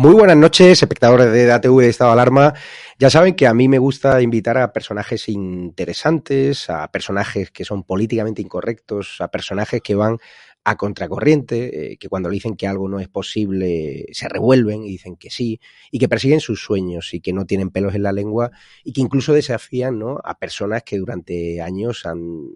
[0.00, 2.54] Muy buenas noches, espectadores de DATV de Estado de Alarma.
[3.00, 7.82] Ya saben que a mí me gusta invitar a personajes interesantes, a personajes que son
[7.82, 10.18] políticamente incorrectos, a personajes que van
[10.62, 15.16] a contracorriente, eh, que cuando dicen que algo no es posible se revuelven y dicen
[15.16, 15.60] que sí,
[15.90, 18.52] y que persiguen sus sueños y que no tienen pelos en la lengua
[18.84, 20.20] y que incluso desafían ¿no?
[20.22, 22.46] a personas que durante años han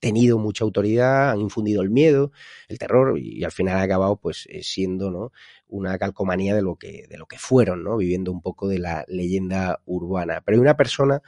[0.00, 2.32] tenido mucha autoridad, han infundido el miedo,
[2.68, 5.32] el terror y, al final ha acabado pues eh, siendo ¿no?
[5.68, 7.96] Una calcomanía de lo que de lo que fueron, ¿no?
[7.96, 10.42] viviendo un poco de la leyenda urbana.
[10.44, 11.22] Pero hay una persona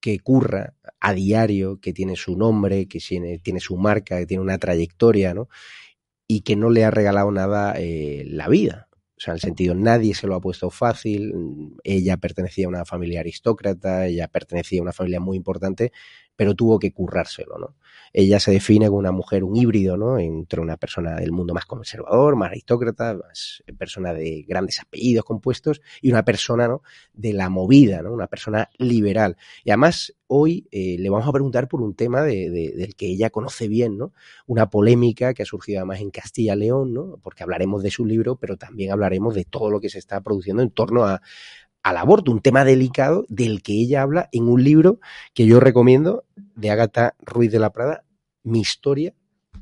[0.00, 4.42] que curra a diario, que tiene su nombre, que tiene, tiene su marca, que tiene
[4.42, 5.48] una trayectoria, ¿no?
[6.26, 8.88] Y que no le ha regalado nada eh, la vida.
[8.92, 11.34] O sea, en el sentido, nadie se lo ha puesto fácil.
[11.84, 15.92] Ella pertenecía a una familia aristócrata, ella pertenecía a una familia muy importante,
[16.36, 17.76] pero tuvo que currárselo, ¿no?
[18.12, 20.18] Ella se define como una mujer, un híbrido, ¿no?
[20.18, 25.80] Entre una persona del mundo más conservador, más aristócrata, más persona de grandes apellidos compuestos
[26.00, 26.82] y una persona, ¿no?
[27.12, 28.12] De la movida, ¿no?
[28.12, 29.36] Una persona liberal.
[29.64, 33.30] Y además, hoy eh, le vamos a preguntar por un tema de, del que ella
[33.30, 34.12] conoce bien, ¿no?
[34.46, 37.18] Una polémica que ha surgido además en Castilla-León, ¿no?
[37.22, 40.62] Porque hablaremos de su libro, pero también hablaremos de todo lo que se está produciendo
[40.62, 41.22] en torno a,
[41.82, 45.00] al aborto, un tema delicado del que ella habla en un libro
[45.34, 46.24] que yo recomiendo
[46.54, 48.04] de Ágata Ruiz de la Prada,
[48.42, 49.14] Mi historia,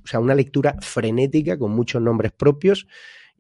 [0.05, 2.87] o sea, una lectura frenética con muchos nombres propios,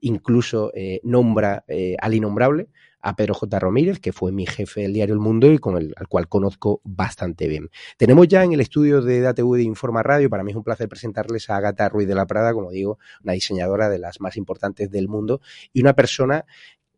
[0.01, 2.69] incluso eh, nombra eh, al innombrable
[3.01, 3.59] a Pedro J.
[3.59, 6.81] Romírez, que fue mi jefe del diario El Mundo y con el al cual conozco
[6.85, 7.71] bastante bien.
[7.97, 10.89] Tenemos ya en el estudio de DATV de Informa Radio, para mí es un placer
[10.89, 14.91] presentarles a Agata Ruiz de la Prada, como digo, una diseñadora de las más importantes
[14.91, 15.41] del mundo
[15.73, 16.45] y una persona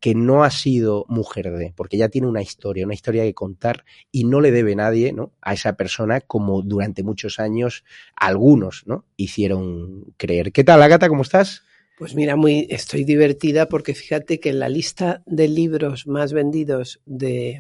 [0.00, 3.84] que no ha sido mujer de, porque ya tiene una historia, una historia que contar
[4.10, 5.32] y no le debe nadie ¿no?
[5.42, 7.84] a esa persona como durante muchos años
[8.16, 9.04] algunos ¿no?
[9.16, 10.52] hicieron creer.
[10.52, 11.08] ¿Qué tal, Agata?
[11.08, 11.62] ¿Cómo estás?
[11.98, 17.02] Pues mira, muy, estoy divertida porque fíjate que en la lista de libros más vendidos
[17.04, 17.58] de,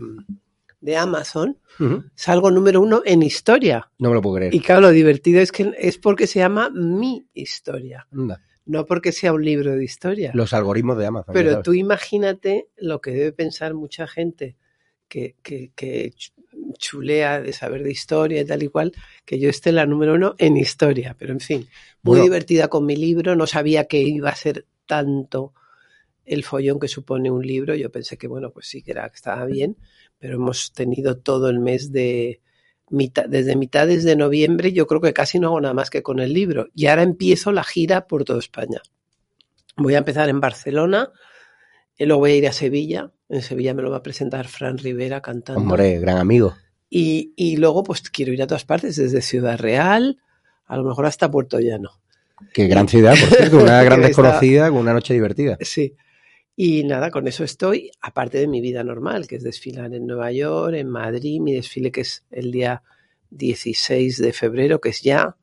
[0.80, 1.58] de Amazon
[2.14, 3.90] salgo número uno en historia.
[3.98, 4.54] No me lo puedo creer.
[4.54, 8.06] Y claro, lo divertido es que es porque se llama Mi Historia.
[8.66, 10.30] No porque sea un libro de historia.
[10.34, 11.32] Los algoritmos de Amazon.
[11.32, 14.56] Pero tú imagínate lo que debe pensar mucha gente
[15.08, 16.12] que, que,
[16.78, 18.92] chulea de saber de historia y tal y cual,
[19.24, 21.16] que yo esté en la número uno en historia.
[21.18, 21.68] Pero en fin,
[22.02, 23.34] muy divertida con mi libro.
[23.34, 25.52] No sabía que iba a ser tanto
[26.30, 27.74] el follón que supone un libro.
[27.74, 29.76] Yo pensé que, bueno, pues sí, que, era, que estaba bien,
[30.18, 32.40] pero hemos tenido todo el mes de,
[32.88, 36.32] desde mitades de noviembre yo creo que casi no hago nada más que con el
[36.32, 36.68] libro.
[36.72, 38.80] Y ahora empiezo la gira por toda España.
[39.76, 41.10] Voy a empezar en Barcelona,
[41.98, 43.10] y luego voy a ir a Sevilla.
[43.28, 45.60] En Sevilla me lo va a presentar Fran Rivera cantando.
[45.60, 46.54] Hombre, gran amigo.
[46.88, 50.18] Y, y luego pues quiero ir a todas partes, desde Ciudad Real,
[50.66, 52.00] a lo mejor hasta Puerto Llano.
[52.52, 55.58] Qué gran ciudad, por cierto, una gran desconocida con una noche divertida.
[55.60, 55.96] Sí.
[56.56, 60.30] Y nada, con eso estoy, aparte de mi vida normal, que es desfilar en Nueva
[60.32, 62.82] York, en Madrid, mi desfile que es el día
[63.30, 65.36] 16 de febrero, que es ya.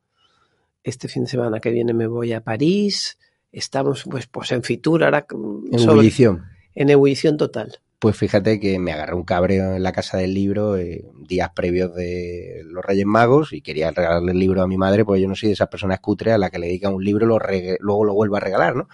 [0.84, 3.18] Este fin de semana que viene me voy a París.
[3.52, 5.26] Estamos pues, pues en Fitur ahora.
[5.30, 6.46] Mm, en ebullición.
[6.76, 7.80] En ebullición total.
[8.00, 11.96] Pues fíjate que me agarré un cabreo en la casa del libro eh, días previos
[11.96, 15.36] de los Reyes Magos y quería regalarle el libro a mi madre, porque yo no
[15.36, 18.14] soy de esas personas cutres a la que le dedica un libro y luego lo
[18.14, 18.88] vuelvo a regalar, ¿no?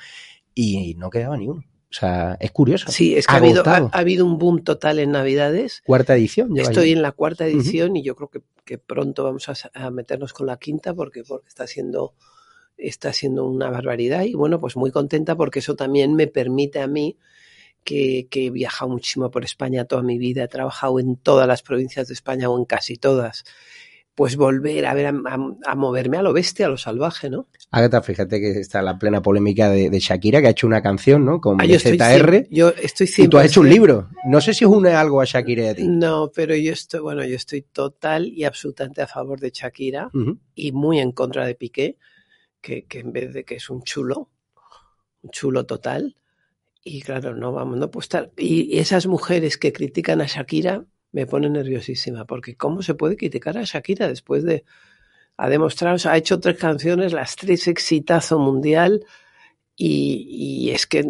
[0.55, 1.65] Y no quedaba ni uno.
[1.93, 2.91] O sea, es curioso.
[2.91, 5.83] Sí, es que ha habido, ha, habido, un boom total en Navidades.
[5.85, 6.57] Cuarta edición.
[6.57, 10.47] Estoy en la cuarta edición y yo creo que, que pronto vamos a, meternos con
[10.47, 12.15] la quinta porque, porque está siendo
[12.75, 16.87] está siendo una barbaridad y bueno, pues muy contenta porque eso también me permite a
[16.87, 17.19] mí
[17.83, 21.61] que, que, he viajado muchísimo por España toda mi vida, he trabajado en todas las
[21.61, 23.45] provincias de España o en casi todas
[24.15, 27.47] pues volver a ver a, moverme a lo bestia, a lo salvaje, ¿no?
[27.71, 31.41] Agatha, fíjate que está la plena polémica de, Shakira, que ha hecho una canción, ¿no?
[31.41, 32.47] Con ah, yo ZR.
[32.51, 34.09] yo estoy Y tú has hecho un libro.
[34.25, 35.87] No sé si une algo a Shakira y a ti.
[35.87, 40.11] No, pero yo estoy, bueno, yo estoy total y absolutamente a favor de Shakira
[40.53, 41.97] y muy en contra de Piqué,
[42.61, 44.29] que, que, en vez de que es un chulo,
[45.23, 46.17] un chulo total.
[46.83, 48.31] Y claro, no vamos, no puede estar.
[48.37, 53.57] Y esas mujeres que critican a Shakira, me pone nerviosísima, porque ¿cómo se puede criticar
[53.57, 54.65] a Shakira después de...
[55.37, 59.05] Ha demostrado, ha hecho tres canciones, las tres exitazo mundial,
[59.75, 61.09] y, es que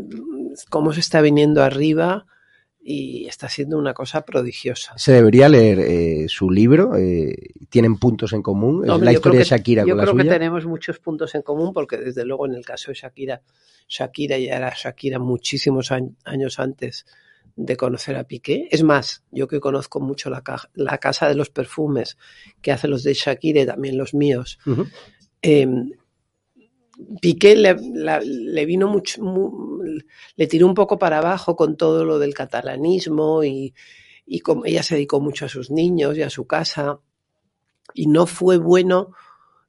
[0.70, 2.26] cómo se está viniendo arriba
[2.82, 4.94] y está siendo una cosa prodigiosa.
[4.98, 7.36] Se debería leer eh, su libro, eh,
[7.70, 9.86] tienen puntos en común, es la historia de Shakira.
[9.86, 12.96] Yo creo que tenemos muchos puntos en común porque desde luego en el caso de
[12.96, 13.42] Shakira,
[13.88, 17.06] Shakira ya era Shakira muchísimos años antes
[17.56, 18.68] de conocer a Piqué.
[18.72, 22.18] Es más, yo que conozco mucho la, la casa de los perfumes
[22.62, 24.60] que hace los de Shakira y también los míos,
[25.42, 25.92] em,
[27.22, 29.22] Piqué le, vino mucho,
[30.36, 33.74] le tiró un poco para abajo con todo lo del catalanismo y,
[34.26, 37.00] y como ella se dedicó mucho a sus niños y a su casa
[37.96, 39.12] y no fue bueno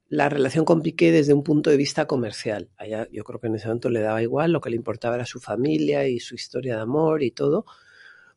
[0.07, 2.69] la relación con Piqué desde un punto de vista comercial.
[2.77, 5.25] Allá yo creo que en ese momento le daba igual, lo que le importaba era
[5.25, 7.65] su familia y su historia de amor y todo.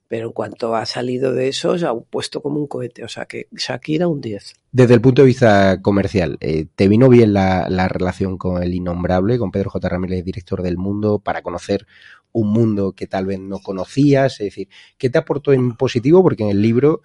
[0.08, 3.04] Pero en cuanto ha salido de eso, se ha puesto como un cohete.
[3.04, 4.54] O sea que Shakira un 10.
[4.72, 9.38] Desde el punto de vista comercial, eh, ¿te vino bien la, relación con el innombrable,
[9.38, 9.86] con Pedro J.
[9.86, 11.86] Ramírez, director del Mundo, para conocer
[12.32, 14.40] un mundo que tal vez no conocías?
[14.40, 16.22] Es decir, ¿qué te aportó en positivo?
[16.22, 17.02] Porque en el libro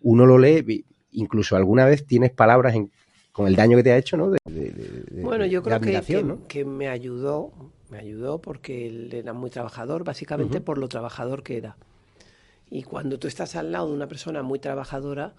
[0.00, 2.92] uno lo lee, incluso alguna vez tienes palabras en
[3.34, 4.32] con el daño que te ha hecho, ¿no?
[5.10, 7.52] bueno, yo creo que, que, me ayudó,
[7.90, 11.76] me ayudó porque él era muy trabajador, básicamente por lo trabajador que era.
[12.70, 15.34] Y cuando tú estás al lado de una persona muy trabajadora,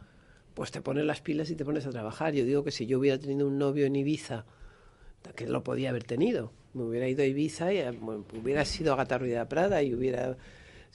[0.56, 2.34] pues te pones las pilas y te pones a trabajar.
[2.34, 4.44] Yo digo que si yo hubiera tenido un novio en Ibiza,
[5.34, 7.98] que lo podía haber tenido, me hubiera ido a Ibiza y eh,
[8.44, 10.36] hubiera sido Agatha Ruiz de Prada y hubiera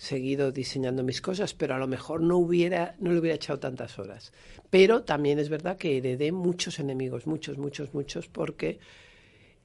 [0.00, 3.98] seguido diseñando mis cosas, pero a lo mejor no hubiera, no le hubiera echado tantas
[3.98, 4.32] horas.
[4.70, 8.78] Pero también es verdad que heredé muchos enemigos, muchos, muchos, muchos, porque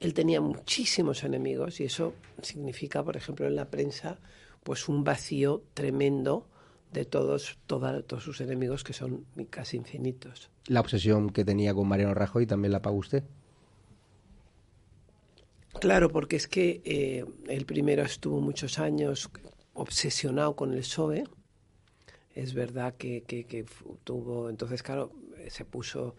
[0.02, 4.20] él tenía muchísimos enemigos y eso significa, por ejemplo, en la prensa,
[4.62, 6.50] pues un vacío tremendo
[6.92, 10.52] de todos, todos sus enemigos que son casi infinitos.
[10.68, 13.24] La obsesión que tenía con Mariano Rajoy también la pagó usted.
[15.80, 19.30] Claro, porque es que eh, el primero estuvo muchos años
[19.76, 21.26] obsesionado con el PSOE.
[22.34, 23.66] Es verdad que, que,
[24.04, 25.14] tuvo, entonces claro,
[25.48, 26.16] se puso,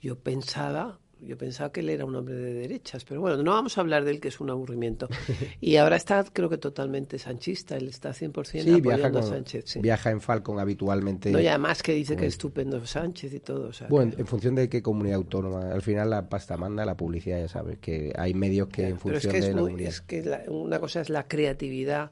[0.00, 3.76] yo pensaba, yo pensaba que él era un hombre de derechas, pero bueno, no vamos
[3.76, 5.08] a hablar de él, que es un aburrimiento.
[5.60, 9.64] Y ahora está, creo que totalmente sanchista, él está 100% sí, apoyando a Sánchez.
[9.66, 9.80] Sí.
[9.80, 11.30] Viaja en Falcon habitualmente.
[11.30, 13.70] No, y además que dice que es estupendo Sánchez y todo.
[13.90, 17.48] bueno, en función de qué comunidad autónoma, al final la pasta manda, la publicidad, ya
[17.48, 19.88] sabes, que hay medios que en función es que de la comunidad.
[19.88, 22.10] Es que una cosa es la creatividad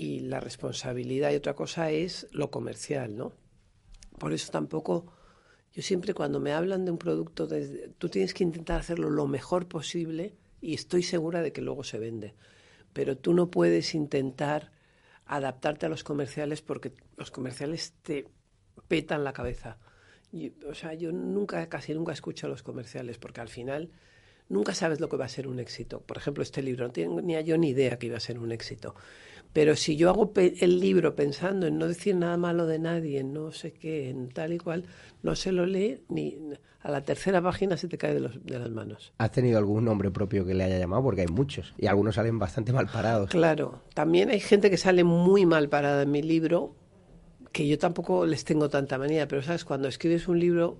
[0.00, 3.34] y la responsabilidad y otra cosa es lo comercial, ¿no?
[4.18, 5.12] Por eso tampoco,
[5.74, 7.46] yo siempre cuando me hablan de un producto,
[7.98, 11.98] tú tienes que intentar hacerlo lo mejor posible y estoy segura de que luego se
[11.98, 12.34] vende.
[12.94, 14.72] Pero tú no puedes intentar
[15.26, 18.26] adaptarte a los comerciales porque los comerciales te
[18.88, 19.76] petan la cabeza.
[20.66, 23.90] o sea, yo nunca, casi nunca escucho a los comerciales porque al final
[24.50, 26.00] nunca sabes lo que va a ser un éxito.
[26.00, 28.94] Por ejemplo, este libro, no tenía yo ni idea que iba a ser un éxito.
[29.52, 33.32] Pero si yo hago el libro pensando en no decir nada malo de nadie, en
[33.32, 34.84] no sé qué, en tal y cual,
[35.22, 36.36] no se lo lee ni
[36.82, 39.12] a la tercera página se te cae de, los, de las manos.
[39.18, 41.02] ¿Has tenido algún nombre propio que le haya llamado?
[41.02, 43.30] Porque hay muchos y algunos salen bastante mal parados.
[43.30, 46.74] Claro, también hay gente que sale muy mal parada en mi libro,
[47.52, 50.78] que yo tampoco les tengo tanta manía, pero sabes, cuando escribes un libro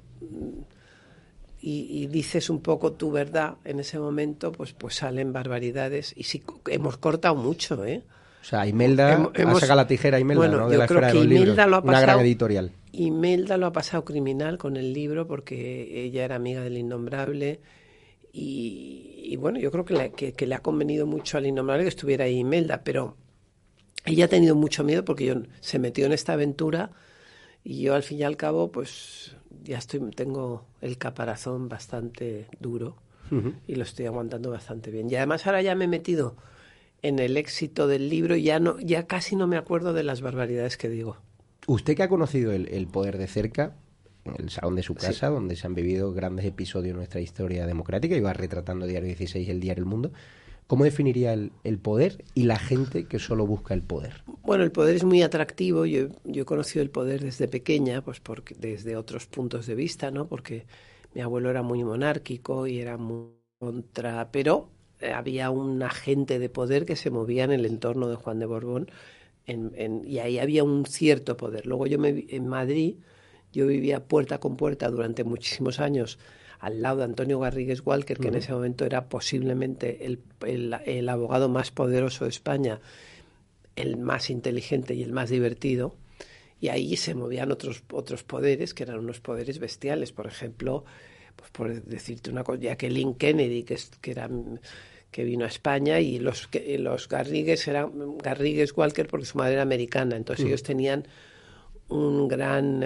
[1.62, 6.14] y, dices un poco tu verdad en ese momento, pues, pues salen barbaridades.
[6.16, 8.02] Y sí, hemos cortado mucho, ¿eh?
[8.40, 10.68] O sea, Imelda ha sacado la tijera Imelda, ¿no?
[10.70, 11.56] De la esfera de los libros.
[11.56, 12.72] Lo ha pasado, Una gran editorial.
[12.92, 17.60] Imelda lo ha pasado criminal con el libro porque ella era amiga del Innombrable.
[18.32, 22.24] Y, bueno, yo creo que le, que, le ha convenido mucho al Innombrable que estuviera
[22.24, 23.16] ahí Imelda, pero
[24.06, 26.90] ella ha tenido mucho miedo porque yo, se metió en esta aventura
[27.62, 32.96] y yo al fin y al cabo, pues ya estoy, tengo el caparazón bastante duro
[33.68, 35.08] y lo estoy aguantando bastante bien.
[35.08, 36.36] Y además ahora ya me he metido
[37.02, 40.20] en el éxito del libro y ya, no, ya casi no me acuerdo de las
[40.20, 41.16] barbaridades que digo.
[41.66, 43.76] Usted que ha conocido el, poder de cerca,
[44.24, 47.66] en el salón de su casa, donde se han vivido grandes episodios de nuestra historia
[47.66, 50.12] democrática, y va retratando Diario 16 y el Diario El Mundo,
[50.70, 54.22] ¿cómo definiría el, poder y la gente que solo busca el poder?
[54.44, 55.84] Bueno, el poder es muy atractivo.
[55.84, 58.22] Yo, he conocido el poder desde pequeña, pues
[58.56, 60.28] desde otros puntos de vista, ¿no?
[60.28, 60.66] Porque
[61.12, 64.30] mi abuelo era muy monárquico y era muy contra...
[64.30, 64.68] Pero
[65.00, 68.46] eh, había un agente de poder que se movía en el entorno de Juan de
[68.46, 68.92] Borbón
[70.06, 71.66] y ahí había un cierto poder.
[71.66, 72.94] Luego yo me, en Madrid,
[73.52, 76.20] yo vivía puerta con puerta durante muchísimos años
[76.60, 80.20] al lado de Antonio Garrigues Walker, que en ese momento era posiblemente el,
[80.84, 82.80] el, abogado más poderoso de España,
[83.76, 85.96] el más inteligente y el más divertido.
[86.60, 90.12] Y ahí se movían otros, otros poderes, que eran unos poderes bestiales.
[90.12, 90.84] Por ejemplo,
[91.34, 94.28] pues por decirte una cosa, Jacqueline Kennedy, que, que era
[95.10, 96.48] que vino a España y los,
[96.78, 100.48] los Garrigues eran Garrigues Walker porque su madre era americana, entonces mm.
[100.48, 101.08] ellos tenían
[101.88, 102.84] un gran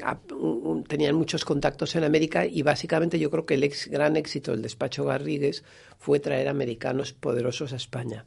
[0.00, 4.52] em, tenían muchos contactos en América y básicamente yo creo que el ex, gran éxito
[4.52, 5.64] del despacho Garrigues
[5.98, 8.26] fue traer americanos poderosos a España.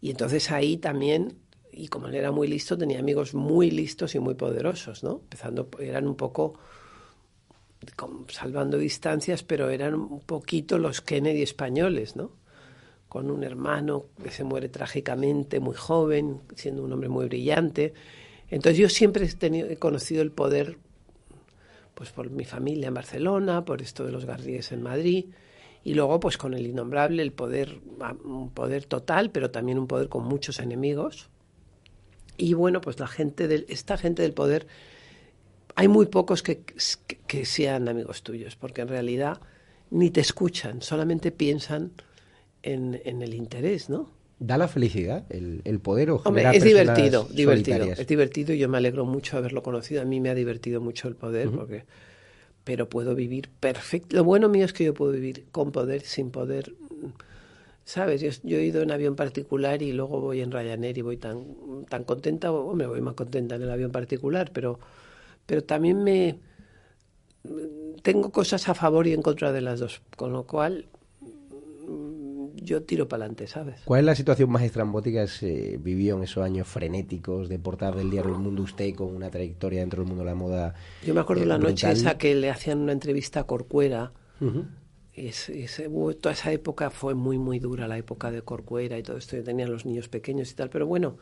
[0.00, 1.38] Y entonces ahí también,
[1.72, 5.20] y como él era muy listo, tenía amigos muy listos y muy poderosos, ¿no?
[5.22, 6.54] Empezando, eran un poco
[8.28, 12.32] salvando distancias, pero eran un poquito los Kennedy españoles, ¿no?
[13.08, 17.94] Con un hermano que se muere trágicamente, muy joven, siendo un hombre muy brillante.
[18.50, 20.78] Entonces yo siempre he, tenido, he conocido el poder,
[21.98, 25.24] pues por mi familia en Barcelona, por esto de los Garrigues en Madrid,
[25.82, 27.80] y luego pues con el innombrable, el poder,
[28.24, 31.28] un poder total, pero también un poder con muchos enemigos.
[32.36, 34.68] Y bueno, pues la gente del, esta gente del poder
[35.74, 36.62] hay muy pocos que,
[37.26, 39.40] que, sean amigos tuyos, porque en realidad
[39.90, 41.90] ni te escuchan, solamente piensan
[42.62, 44.08] en, en el interés, ¿no?
[44.40, 48.68] ¿Da la felicidad el, el poder o Hombre, es divertido, divertido, es divertido y yo
[48.68, 50.02] me alegro mucho de haberlo conocido.
[50.02, 51.84] A mí me ha divertido mucho el poder, porque
[52.62, 54.14] pero puedo vivir perfecto.
[54.14, 56.74] Lo bueno mío es que yo puedo vivir con poder, sin poder.
[57.84, 58.20] ¿Sabes?
[58.20, 61.86] Yo, yo, he ido en avión particular y luego voy en Ryanair y voy tan,
[61.88, 64.78] tan contenta, o me voy más contenta en el avión particular, pero
[65.48, 66.38] pero también me
[68.02, 70.84] tengo cosas a favor y en contra de las dos, con lo cual
[72.68, 73.80] yo tiro para adelante, ¿sabes?
[73.84, 77.96] ¿Cuál es la situación más estrambótica que se vivió en esos años frenéticos de portar
[77.96, 80.74] del diario El Mundo usted con una trayectoria dentro del mundo de la moda?
[81.04, 84.12] Yo me acuerdo eh, la noche esa que le hacían una entrevista a Corcuera.
[86.20, 89.36] toda esa época fue muy, muy dura, la época de Corcuera y todo esto.
[89.36, 91.16] Yo tenía los niños pequeños y tal, pero bueno,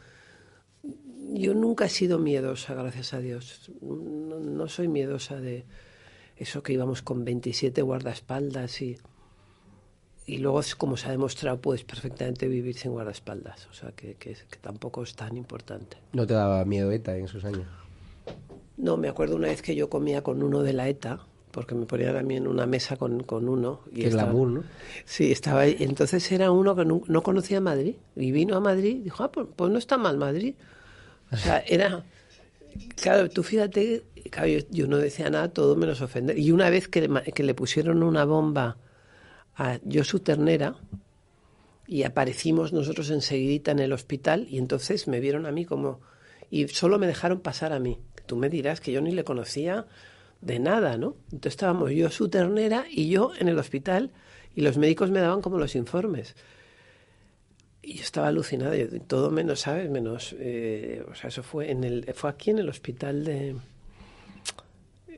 [1.33, 3.71] yo nunca he sido miedosa, gracias a Dios.
[3.81, 5.65] No, soy miedosa de
[6.37, 8.99] eso que íbamos con 27 guardaespaldas y,
[10.27, 13.69] y luego, como se ha demostrado, puedes perfectamente vivir sin guardaespaldas.
[13.69, 15.99] O sea, que, que, tampoco es tan importante.
[16.13, 17.67] ¿No te daba miedo ETA en esos años?
[18.77, 21.21] No, me acuerdo una vez que yo comía con uno de la ETA,
[21.53, 23.83] porque me ponía también en una mesa con, con uno.
[23.93, 24.65] Y Qué glamour, ¿no?
[25.05, 25.77] Sí, estaba ahí.
[25.79, 29.31] Entonces era uno que no, no, conocía Madrid y vino a Madrid y dijo, ah,
[29.31, 30.55] pues, pues no está mal Madrid.
[31.31, 32.05] O sea, era...
[32.97, 34.03] Claro, tú fíjate,
[34.71, 36.39] yo, no decía nada, todo menos ofender.
[36.39, 38.77] Y una vez que le, que le pusieron una bomba
[39.57, 40.77] a Josu Ternera,
[41.87, 46.01] y aparecimos nosotros enseguidita en el hospital, y entonces me vieron a mí como...
[46.51, 47.99] Y solo me dejaron pasar a mí.
[48.27, 49.87] Tú me dirás que yo ni le conocía
[50.41, 51.17] de nada, ¿no?
[51.25, 54.13] Entonces estábamos yo, su ternera, y yo en el hospital,
[54.55, 56.37] y los médicos me daban como los informes.
[57.83, 58.75] Y yo estaba alucinada,
[59.07, 59.89] todo menos, ¿sabes?
[59.91, 63.57] Menos, eh, o sea, eso fue en el, fue aquí en el hospital de,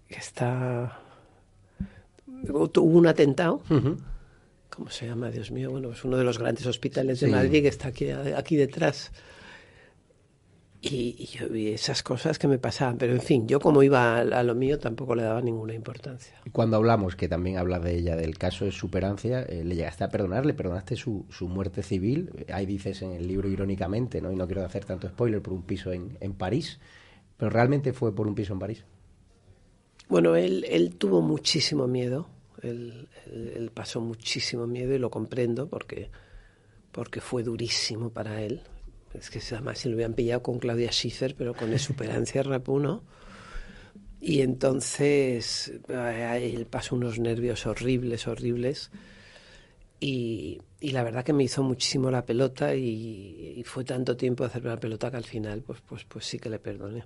[0.09, 0.99] que está,
[2.49, 3.63] hubo un atentado,
[4.79, 5.29] ¿cómo se llama?
[5.29, 8.55] Dios mío, bueno, es uno de los grandes hospitales de Madrid que está aquí, aquí
[8.55, 9.11] detrás.
[10.81, 14.43] Y, yo vi esas cosas que me pasaban, pero en fin, yo como iba a,
[14.45, 16.41] lo mío tampoco le daba ninguna importancia.
[16.45, 20.05] Y cuando hablamos, que también habla de ella, del caso de superancia, eh, ¿le llegaste
[20.05, 20.47] a perdonar?
[20.47, 22.47] ¿Le perdonaste su, su muerte civil?
[22.53, 24.31] Ahí dices en el libro irónicamente, ¿no?
[24.31, 26.79] y no quiero hacer tanto spoiler, por un piso en, en París,
[27.37, 28.85] pero realmente fue por un piso en París.
[30.09, 32.29] Bueno, él, él tuvo muchísimo miedo,
[32.63, 36.11] Él, pasó muchísimo miedo y lo comprendo porque,
[36.93, 38.63] porque fue durísimo para él.
[39.15, 43.03] Es que además si lo habían pillado con Claudia Schiffer, pero con Superancia Rapuno.
[44.21, 48.91] Y entonces él pasó unos nervios horribles, horribles.
[50.01, 54.71] Y, la verdad que me hizo muchísimo la pelota y, fue tanto tiempo de hacerme
[54.71, 57.05] la pelota que al final pues, pues, pues sí que le perdoné.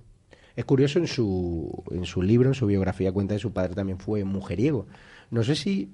[0.55, 3.97] Es curioso, en su, en su libro, en su biografía, cuenta que su padre también
[3.97, 4.85] fue mujeriego.
[5.31, 5.89] No sé si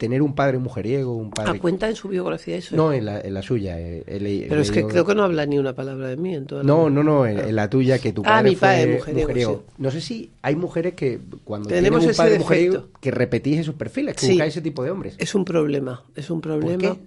[0.00, 1.58] tener un padre mujeriego, un padre...
[1.58, 2.74] ¿A cuenta en su biografía eso?
[2.74, 3.78] No, en la, en la suya.
[3.78, 6.62] Eh, Pero es que creo que no habla ni una palabra de mí en toda
[6.62, 9.64] No, no, no, en, la tuya, que tu ah, padre, ah, mi padre fue mujeriego.
[9.76, 14.16] No sé si hay mujeres que cuando Tenemos un padre mujeriego, que repetís esos perfiles,
[14.16, 15.16] que buscáis ese tipo de hombres.
[15.18, 16.78] Es un problema, es un problema.
[16.88, 17.02] ¿Por qué?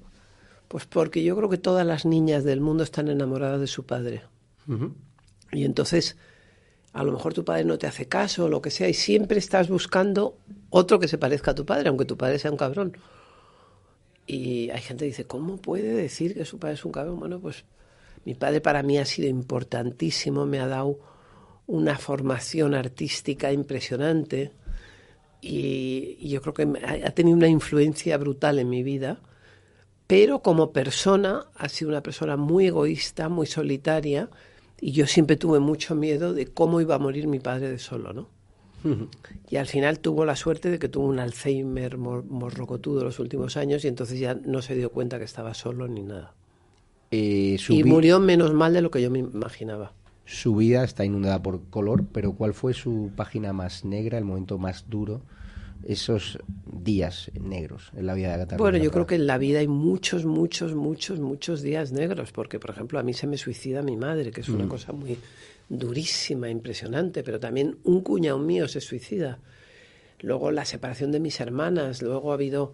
[0.68, 4.22] Pues porque yo creo que todas las niñas del mundo están enamoradas de su padre.
[5.52, 6.16] Y entonces
[6.94, 9.40] a lo mejor tu padre no te hace caso o lo que sea, y siempre
[9.40, 10.38] estás buscando
[10.70, 12.96] otro que se parezca a tu padre, aunque tu padre sea un cabrón.
[14.28, 17.20] Y hay gente que dice, ¿cómo puede decir que su padre es un cabrón?
[17.20, 17.66] Bueno, pues
[18.26, 21.00] mi padre para mí ha sido importantísimo, me ha dado
[21.66, 24.52] una formación artística impresionante
[25.42, 26.64] y, y yo creo que
[27.06, 29.20] ha tenido una influencia brutal en mi vida,
[30.06, 34.30] pero como persona ha sido una persona muy egoísta, muy solitaria,
[34.84, 38.12] y yo siempre tuve mucho miedo de cómo iba a morir mi padre de solo,
[38.12, 38.28] ¿no?
[39.50, 43.86] Y al final tuvo la suerte de que tuvo un Alzheimer morrocotudo los últimos años
[43.86, 46.34] y entonces ya no se dio cuenta que estaba solo ni nada.
[47.12, 49.94] Eh, y murió menos mal de lo que yo me imaginaba.
[50.26, 54.58] Su vida está inundada por color, pero ¿cuál fue su página más negra, el momento
[54.58, 55.22] más duro
[55.86, 58.58] esos días negros en la vida de Cataluña?
[58.58, 62.60] Bueno, yo creo que en la vida hay muchos, muchos, muchos, muchos días negros, porque,
[62.60, 64.70] por ejemplo, a mí se me suicida mi madre, que es una mm.
[64.70, 65.18] cosa muy
[65.70, 69.40] durísima, impresionante, pero también un cuñado mío se suicida.
[70.20, 72.74] Luego la separación de mis hermanas, luego ha habido,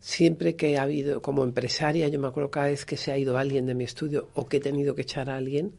[0.00, 3.38] siempre que ha habido, como empresaria, yo me acuerdo cada vez que se ha ido
[3.38, 5.72] alguien de mi estudio o que he tenido que echar a alguien,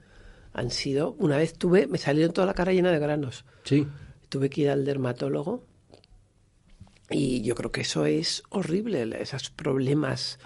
[0.54, 3.46] han sido, una vez tuve, me salieron toda la cara llena de granos.
[3.64, 3.86] Sí.
[4.30, 5.64] Tuve que ir al dermatólogo
[7.10, 10.40] y yo creo que eso es horrible, esos problemas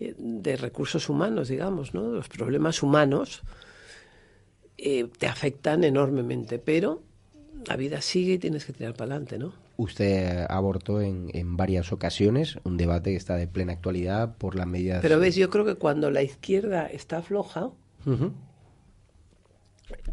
[0.00, 2.10] eh, de recursos humanos, digamos, ¿no?
[2.10, 3.42] Los problemas humanos
[4.78, 7.02] eh, te afectan enormemente, pero
[7.66, 9.52] la vida sigue y tienes que tirar para adelante, ¿no?
[9.76, 14.66] Usted abortó en, en, varias ocasiones un debate que está de plena actualidad por las
[14.66, 15.02] medidas.
[15.02, 17.70] Pero ves, yo creo que cuando la izquierda está floja,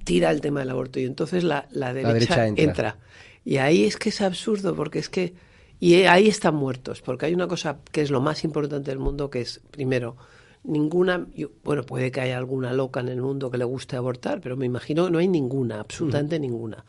[0.04, 2.98] tira el tema del aborto y entonces la, la, derecha, entra.
[3.44, 5.34] Y ahí es que es absurdo, porque es que
[5.80, 9.30] y ahí están muertos, porque hay una cosa que es lo más importante del mundo,
[9.30, 10.16] que es, primero,
[10.64, 11.28] ninguna,
[11.64, 14.66] bueno, puede que haya alguna loca en el mundo que le guste abortar, pero me
[14.66, 16.86] imagino que no hay ninguna, absolutamente ninguna.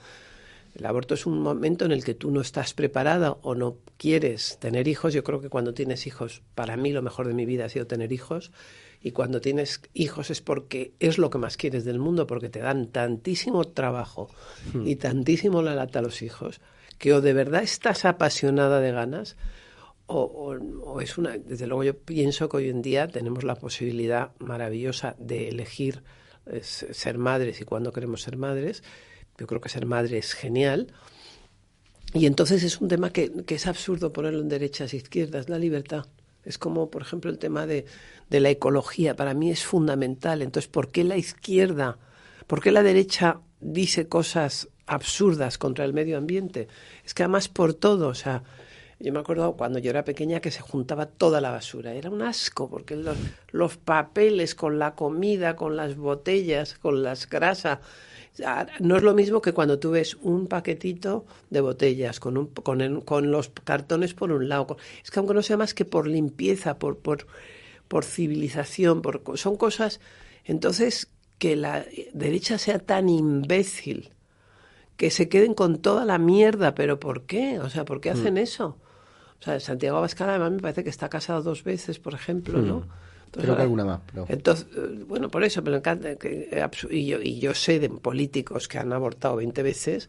[0.75, 4.59] El aborto es un momento en el que tú no estás preparada o no quieres
[4.61, 5.14] tener hijos.
[5.14, 7.87] Yo creo que cuando tienes hijos, para mí lo mejor de mi vida ha sido
[7.87, 8.53] tener hijos.
[9.01, 12.59] Y cuando tienes hijos es porque es lo que más quieres del mundo, porque te
[12.59, 14.29] dan tantísimo trabajo
[14.85, 16.61] y tantísimo la lata a los hijos
[16.99, 19.37] que o de verdad estás apasionada de ganas
[20.07, 21.37] o, es una...
[21.37, 26.03] Desde luego yo pienso que hoy en día tenemos la posibilidad maravillosa de elegir
[26.63, 28.83] ser madres y cuando queremos ser madres.
[29.37, 30.93] Yo creo que ser madre es genial.
[32.15, 35.59] Y entonces es un tema que, que es absurdo ponerlo en derechas e izquierdas, la
[35.59, 36.07] libertad.
[36.45, 37.85] Es como, por ejemplo, el tema de,
[38.31, 39.17] de, la ecología.
[39.17, 40.41] Para mí es fundamental.
[40.41, 41.99] Entonces, ¿por qué la izquierda,
[42.47, 46.68] por qué la derecha dice cosas absurdas contra el medio ambiente.
[47.05, 48.42] Es que además por todo, o sea,
[48.99, 51.92] yo me acuerdo cuando yo era pequeña que se juntaba toda la basura.
[51.92, 52.96] Era un asco, porque
[53.53, 57.81] los, papeles con la comida, con las botellas, con las grasas.
[58.81, 63.03] No es lo mismo que cuando tú ves un paquetito de botellas con, un, con,
[63.03, 64.79] con los cartones por un lado.
[65.05, 67.27] Es que aunque no sea más que por limpieza, por, por,
[67.88, 70.01] por civilización, por, son cosas.
[70.44, 74.15] Entonces, que la derecha sea tan imbécil
[74.97, 77.61] que se queden con toda la mierda, pero ¿por qué?
[77.61, 78.39] O sea, ¿por qué hacen mm.
[78.39, 78.79] eso?
[79.39, 82.81] O sea, Santiago Abascal además me parece que está casado dos veces, por ejemplo, ¿no?
[82.81, 83.07] Mm.
[83.33, 84.01] Creo que alguna más.
[84.29, 87.91] Entonces, eh, bueno, por eso, pero encanta, que, eh, y, yo, y yo sé de
[87.91, 90.09] políticos que han abortado 20 veces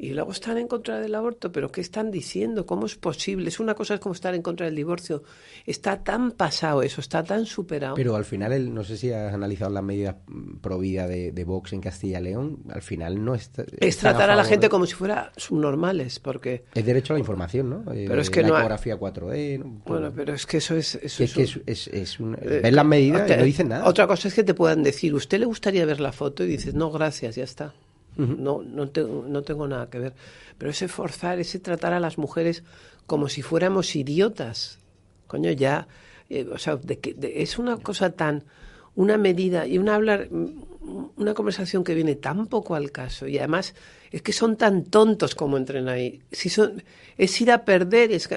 [0.00, 2.64] y luego están en contra del aborto, pero ¿qué están diciendo?
[2.64, 3.48] ¿Cómo es posible?
[3.50, 5.22] Es una cosa es como estar en contra del divorcio.
[5.66, 7.96] Está tan pasado eso, está tan superado.
[7.96, 10.16] Pero al final, no sé si has analizado las medidas
[10.62, 13.50] pro vida de, Vox en Castilla y León, al final no es...
[13.78, 16.64] Es tratar a, la gente como si fuera subnormales, porque...
[16.74, 17.84] Es derecho a la información, ¿no?
[17.84, 18.58] Pero es que la no...
[18.58, 19.82] ecografía 4D...
[19.84, 20.94] Bueno, pero es que eso es...
[20.94, 23.84] Eso es, es, es, eh, las medidas y no dicen nada.
[23.86, 26.42] Otra cosa es que te puedan decir, ¿usted le gustaría ver la foto?
[26.42, 27.74] Y dices, no, gracias, ya está.
[28.16, 30.14] No, no, tengo, no tengo nada que ver.
[30.58, 32.64] Pero ese forzar, ese tratar a las mujeres
[33.06, 34.78] como si fuéramos idiotas,
[35.26, 35.88] coño, ya,
[36.28, 36.78] eh, o sea,
[37.22, 38.44] es una cosa tan,
[38.94, 40.28] una medida y una hablar,
[41.16, 43.74] una conversación que viene tan poco al caso y además
[44.10, 46.22] es que son tan tontos como entren ahí.
[46.32, 46.82] Si son,
[47.16, 48.10] es ir a perder.
[48.10, 48.28] Es,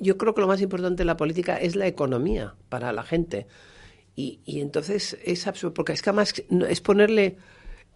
[0.00, 3.46] yo creo que lo más importante de la política es la economía para la gente.
[4.14, 6.34] Y, y entonces es absurdo, porque es que además
[6.68, 7.38] es ponerle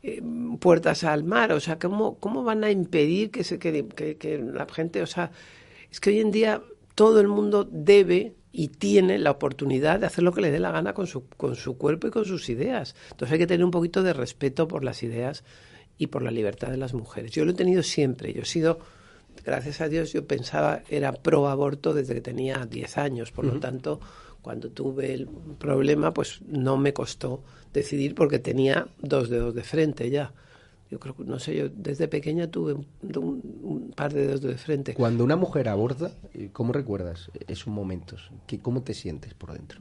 [0.03, 0.23] eh,
[0.61, 1.53] puertas al mar.
[1.53, 3.87] O sea, ¿cómo, cómo van a impedir que, se, que,
[4.19, 5.31] que la gente, o sea,
[5.91, 6.63] es que hoy en día
[6.95, 10.73] todo el mundo debe y tiene la oportunidad de hacer lo que le dé la
[10.73, 12.95] gana con su, con su cuerpo y con sus ideas.
[13.11, 15.45] Entonces hay que tener un poquito de respeto por las ideas
[15.99, 17.31] y por la libertad de las mujeres.
[17.31, 18.33] Yo lo he tenido siempre.
[18.33, 18.79] Yo he sido,
[19.45, 23.31] gracias a Dios, yo pensaba, era pro aborto desde que tenía 10 años.
[23.31, 24.01] Por lo tanto,
[24.42, 30.11] cuando tuve el problema, pues no me costó decidir porque tenía dos dedos de frente
[30.11, 30.33] ya.
[30.90, 34.94] Yo creo que, no sé, yo desde pequeña tuve un, par de dedos de frente.
[34.94, 36.11] Cuando una mujer aborda,
[36.53, 38.31] ¿cómo recuerdas esos momentos?
[38.61, 39.81] ¿Cómo te sientes por dentro?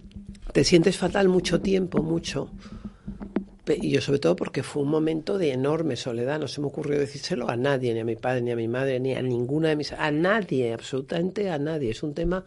[0.53, 2.51] Te sientes fatal mucho tiempo, mucho
[3.75, 6.99] y yo sobre todo porque fue un momento de enorme soledad, no se me ocurrió
[6.99, 9.75] decírselo a nadie, ni a mi padre, ni a mi madre, ni a ninguna de
[9.75, 9.91] mis...
[9.91, 12.43] a nadie, absolutamente a nadie, es un tema...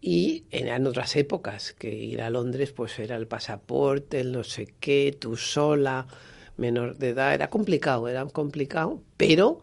[0.00, 4.74] Y en, otras épocas, que ir a Londres pues era el pasaporte, el no sé
[4.80, 6.06] qué, tú sola,
[6.56, 9.60] menor de edad, era complicado, era complicado, pero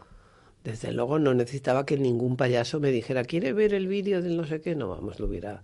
[0.63, 4.45] desde luego no necesitaba que ningún payaso me dijera, ¿quiere ver el vídeo del no
[4.45, 4.75] sé qué?
[4.75, 5.63] No, vamos, lo hubiera...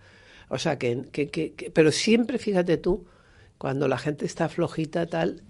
[0.49, 3.05] O sea, que, que, que pero siempre, fíjate tú,
[3.57, 5.43] cuando la gente está flojita tal,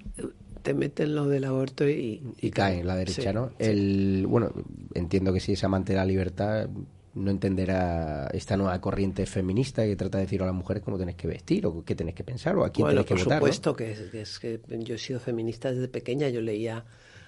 [0.64, 3.52] te meten lo del aborto y, y, cae en la derecha, ¿no?
[3.60, 4.52] El, bueno,
[4.94, 6.70] entiendo que si es amante de la libertad
[7.16, 11.16] no entenderá esta nueva corriente feminista que trata de decir a las mujeres cómo tenés
[11.16, 13.40] que vestir o qué tenés que pensar o a quién tenés que votar.
[13.40, 16.86] Por supuesto que, es, que yo he sido feminista desde pequeña, yo leía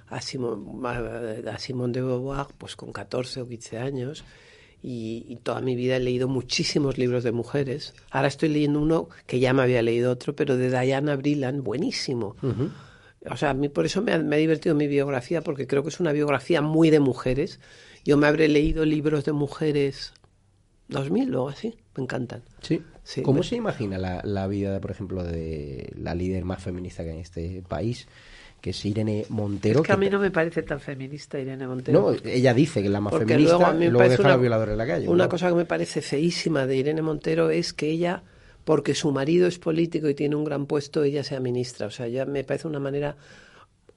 [0.07, 4.23] a Simón, a Simón de Beauvoir pues con 14 o 15 años
[4.87, 7.93] y, toda mi vida he leído muchísimos libros de mujeres.
[8.11, 12.35] Ahora estoy leyendo uno que ya me había leído otro, pero de Diana Brillan, buenísimo.
[13.27, 15.81] O sea, a mí por eso me ha, me ha, divertido mi biografía, porque creo
[15.81, 17.59] que es una biografía muy de mujeres.
[18.05, 20.13] Yo me habré leído libros de mujeres
[20.87, 22.43] 2000 o así, me encantan.
[22.61, 22.81] Sí.
[23.03, 27.09] sí ¿Cómo se imagina la, la, vida, por ejemplo, de la líder más feminista que
[27.09, 28.07] hay en este país?
[28.65, 29.81] que es Irene Montero.
[29.81, 32.01] Es que, a mí no me parece tan feminista Irene Montero.
[32.01, 34.63] No, ella dice que es la más feminista, luego, a mí luego deja una, a
[34.63, 35.07] en la calle.
[35.07, 38.23] Una cosa que me parece feísima de Irene Montero es que ella,
[38.63, 41.85] porque su marido es político y tiene un gran puesto, ella sea ministra.
[41.85, 43.17] O sea, ya me parece una manera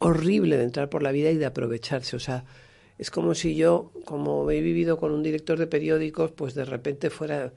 [0.00, 2.16] horrible de entrar por la vida y de aprovecharse.
[2.16, 2.44] O sea,
[2.98, 7.10] es como si yo, como he vivido con un director de periódicos, pues de repente
[7.10, 7.52] fuera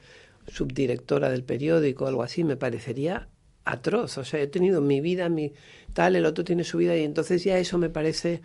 [0.48, 3.28] subdirectora del periódico algo así, me parecería
[3.66, 4.20] atroz.
[4.20, 5.54] O sea, he tenido mi vida, mi
[5.94, 8.42] tal, el otro tiene su vida y entonces ya eso me parece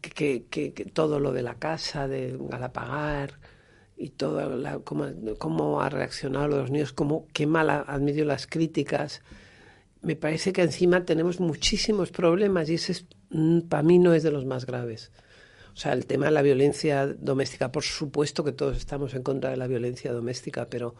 [0.00, 3.40] que, que, todo lo de la casa, de Galapagar
[3.96, 5.06] y todo, la, cómo,
[5.38, 9.22] cómo, ha reaccionado los niños, cómo, qué mal ha admitido las críticas.
[10.02, 14.30] Me parece que encima tenemos muchísimos problemas y ese mm, para mí no es de
[14.30, 15.10] los más graves.
[15.72, 19.50] O sea, el tema de la violencia doméstica, por supuesto que todos estamos en contra
[19.50, 20.94] de la violencia doméstica, pero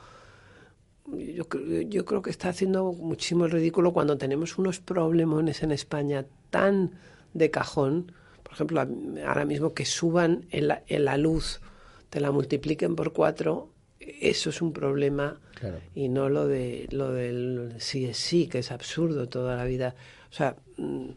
[1.13, 1.47] yo,
[1.89, 6.93] yo creo que está haciendo muchísimo el ridículo cuando tenemos unos problemones en España tan
[7.35, 8.81] de cajón, por ejemplo,
[9.27, 11.61] ahora mismo que suban en la, en la luz,
[12.11, 15.39] te la multipliquen por cuatro, eso es un problema
[15.95, 19.95] y no lo de lo del sí es sí, que es absurdo toda la vida.
[20.31, 21.11] O sea, mm,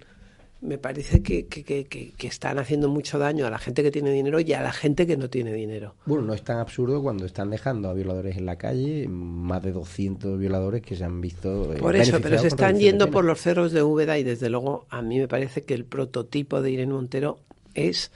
[0.63, 4.11] me parece que, que, que, que, están haciendo mucho daño a la gente que tiene
[4.11, 5.95] dinero y a la gente que no tiene dinero.
[6.05, 9.73] Bueno, no es tan absurdo cuando están dejando a violadores en la calle, más de
[9.73, 11.73] 200 violadores que se han visto.
[11.73, 14.85] Eh, por eso, pero se están yendo por los cerros de Úbeda y desde luego
[14.89, 17.39] a mí me parece que el prototipo de Irene Montero
[17.73, 18.11] es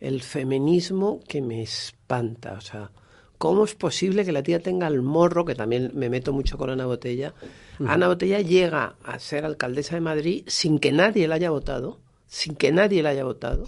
[0.00, 2.54] el feminismo que me espanta.
[2.54, 2.90] O sea,
[3.40, 6.68] ¿cómo es posible que la tía tenga el morro, que también me meto mucho con
[6.68, 7.32] Ana Botella?
[7.86, 12.54] Ana Botella llega a ser alcaldesa de Madrid sin que nadie la haya votado, sin
[12.54, 13.66] que nadie la haya votado,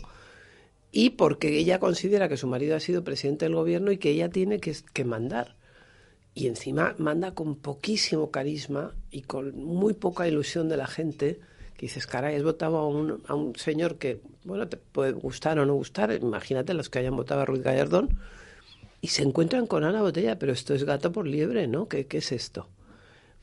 [0.93, 4.29] y porque ella considera que su marido ha sido presidente del gobierno y que ella
[4.29, 5.57] tiene que, mandar.
[6.35, 11.41] Y encima manda con poquísimo carisma y con muy poca ilusión de la gente,
[11.79, 15.59] que dices, caray, has votado a un, a un señor que, bueno, te puede gustar
[15.59, 18.19] o no gustar, imagínate los que hayan votado a Ruiz Gallardón,
[19.03, 21.89] y se encuentran con Ana Botella, pero esto es gato por liebre, ¿no?
[21.89, 22.69] ¿Qué, qué es esto?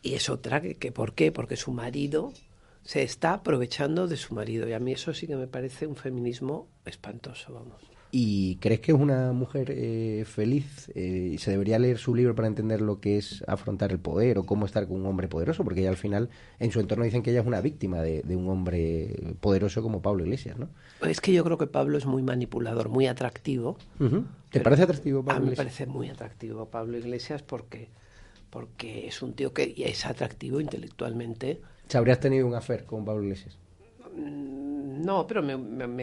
[0.01, 1.33] Y es otra que, que, ¿por qué?
[1.33, 2.31] Porque su marido
[2.83, 4.69] se está aprovechando de su marido.
[4.69, 7.81] Y a mí eso sí que me parece un feminismo espantoso, vamos.
[8.11, 10.91] ¿Y crees que es una mujer eh, feliz?
[10.95, 14.45] Eh, ¿Se debería leer su libro para entender lo que es afrontar el poder o
[14.45, 15.63] cómo estar con un hombre poderoso?
[15.63, 18.49] Porque ella al final, en su entorno dicen que ella es una víctima de, un
[18.49, 20.69] hombre poderoso como Pablo Iglesias, ¿no?
[21.07, 23.77] Es que yo creo que Pablo es muy manipulador, muy atractivo.
[24.49, 27.89] ¿Te parece atractivo Pablo A mí me parece muy atractivo Pablo Iglesias porque,
[28.49, 31.61] porque es un tío que es atractivo intelectualmente.
[31.93, 33.59] ¿Habrías tenido un afer con Pablo Iglesias?
[34.19, 35.53] Mm, no, pero me,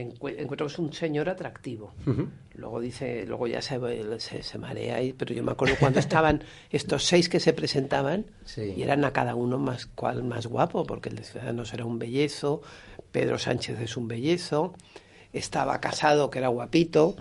[0.00, 1.92] encuentro que es un señor atractivo.
[2.54, 3.78] Luego dice, luego ya se,
[4.42, 8.26] se, marea, ahí, pero yo me acuerdo cuando estaban estos seis que se presentaban
[8.56, 11.98] y eran a cada uno más cual más guapo, porque el de Ciudadanos era un
[11.98, 12.62] bellezo,
[13.12, 14.74] Pedro Sánchez es un bellezo,
[15.32, 17.16] estaba casado que era guapito,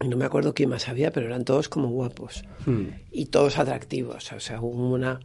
[0.00, 2.86] y no me acuerdo quién más había, pero eran todos como guapos hmm.
[3.12, 4.32] y todos atractivos.
[4.32, 5.20] O sea, una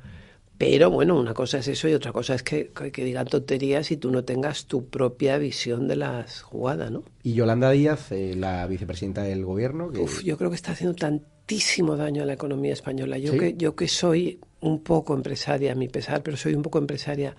[0.58, 3.98] pero bueno, una cosa es eso y otra cosa es que, que, digan tonterías y
[3.98, 7.04] tú no tengas tu propia visión de las jugadas, ¿no?
[7.22, 9.92] Y Yolanda Díaz, eh, la vicepresidenta del gobierno.
[10.00, 13.20] Uf, yo creo que está haciendo tantísimo daño a la economía española.
[13.20, 16.80] Yo, que, yo que soy un poco empresaria, a mi pesar, pero soy un poco
[16.80, 17.36] empresaria,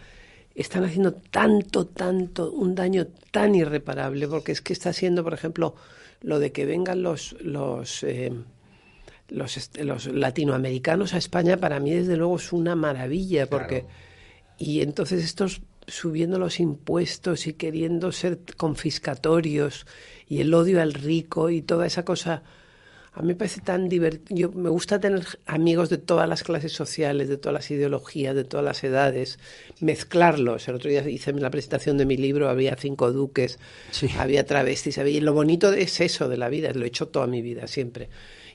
[0.54, 5.74] están haciendo tanto, tanto, un daño tan irreparable, porque es que está haciendo, por ejemplo,
[6.20, 7.34] lo de que vengan los...
[7.40, 8.32] los eh,
[9.28, 13.84] los, los latinoamericanos a España para mí desde luego es una maravilla porque
[14.58, 19.86] y entonces estos subiendo los impuestos y queriendo ser confiscatorios
[20.28, 22.42] y el odio al rico y toda esa cosa
[23.18, 24.52] a mí me parece tan divertido.
[24.52, 28.64] Me gusta tener amigos de todas las clases sociales, de todas las ideologías, de todas
[28.64, 29.40] las edades,
[29.80, 30.68] mezclarlos.
[30.68, 33.58] El otro día hice la presentación de mi libro, había cinco duques,
[34.18, 35.18] había travestis, había...
[35.18, 38.08] y lo bonito es eso de la vida, lo he hecho toda mi vida, siempre.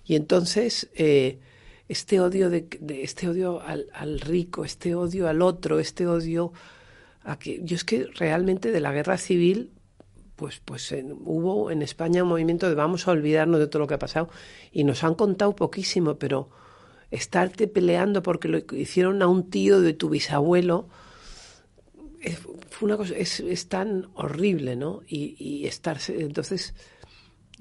[0.06, 1.40] Y entonces eh,
[1.88, 2.68] este odio de,
[3.04, 6.54] este odio al, rico, este odio al otro, este odio
[7.24, 9.72] a que yo es que realmente de la guerra civil
[10.36, 13.94] pues pues hubo en España un movimiento de vamos a olvidarnos de todo lo que
[13.94, 14.30] ha pasado
[14.72, 16.50] y nos han contado poquísimo, pero
[17.12, 20.90] estarte peleando porque lo hicieron a un tío de tu bisabuelo
[22.20, 25.02] es, fue una cosa es, tan horrible, ¿no?
[25.08, 26.74] Y estarse entonces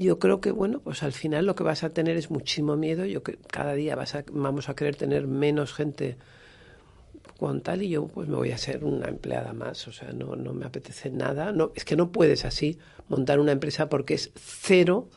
[0.02, 3.04] yo creo que, bueno, pues al final lo que vas a tener es muchísimo miedo.
[3.04, 6.16] Yo que cada día vas a, vamos a querer tener menos gente
[7.38, 9.88] con tal y yo pues me voy a ser una empleada más.
[9.88, 11.52] O sea, no, no me apetece nada.
[11.52, 15.08] No, es que no puedes así montar una empresa porque es cero,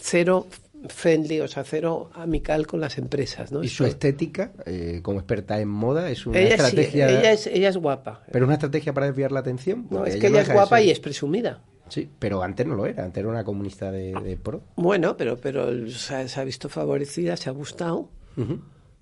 [0.00, 0.46] cero
[0.88, 3.52] friendly, o sea, cero amical con las empresas.
[3.52, 3.62] ¿no?
[3.62, 7.08] Y su estética, eh, como experta en moda, es una estrategia...
[7.08, 8.22] ella, es, ella es guapa.
[8.30, 9.86] ¿Pero una estrategia para desviar la atención?
[9.90, 11.62] No, es que ella es guapa y es presumida.
[11.88, 14.62] Sí, pero antes no lo era, antes era una comunista de, pro.
[14.76, 18.10] Bueno, pero, pero se, ha, visto favorecida, se ha gustado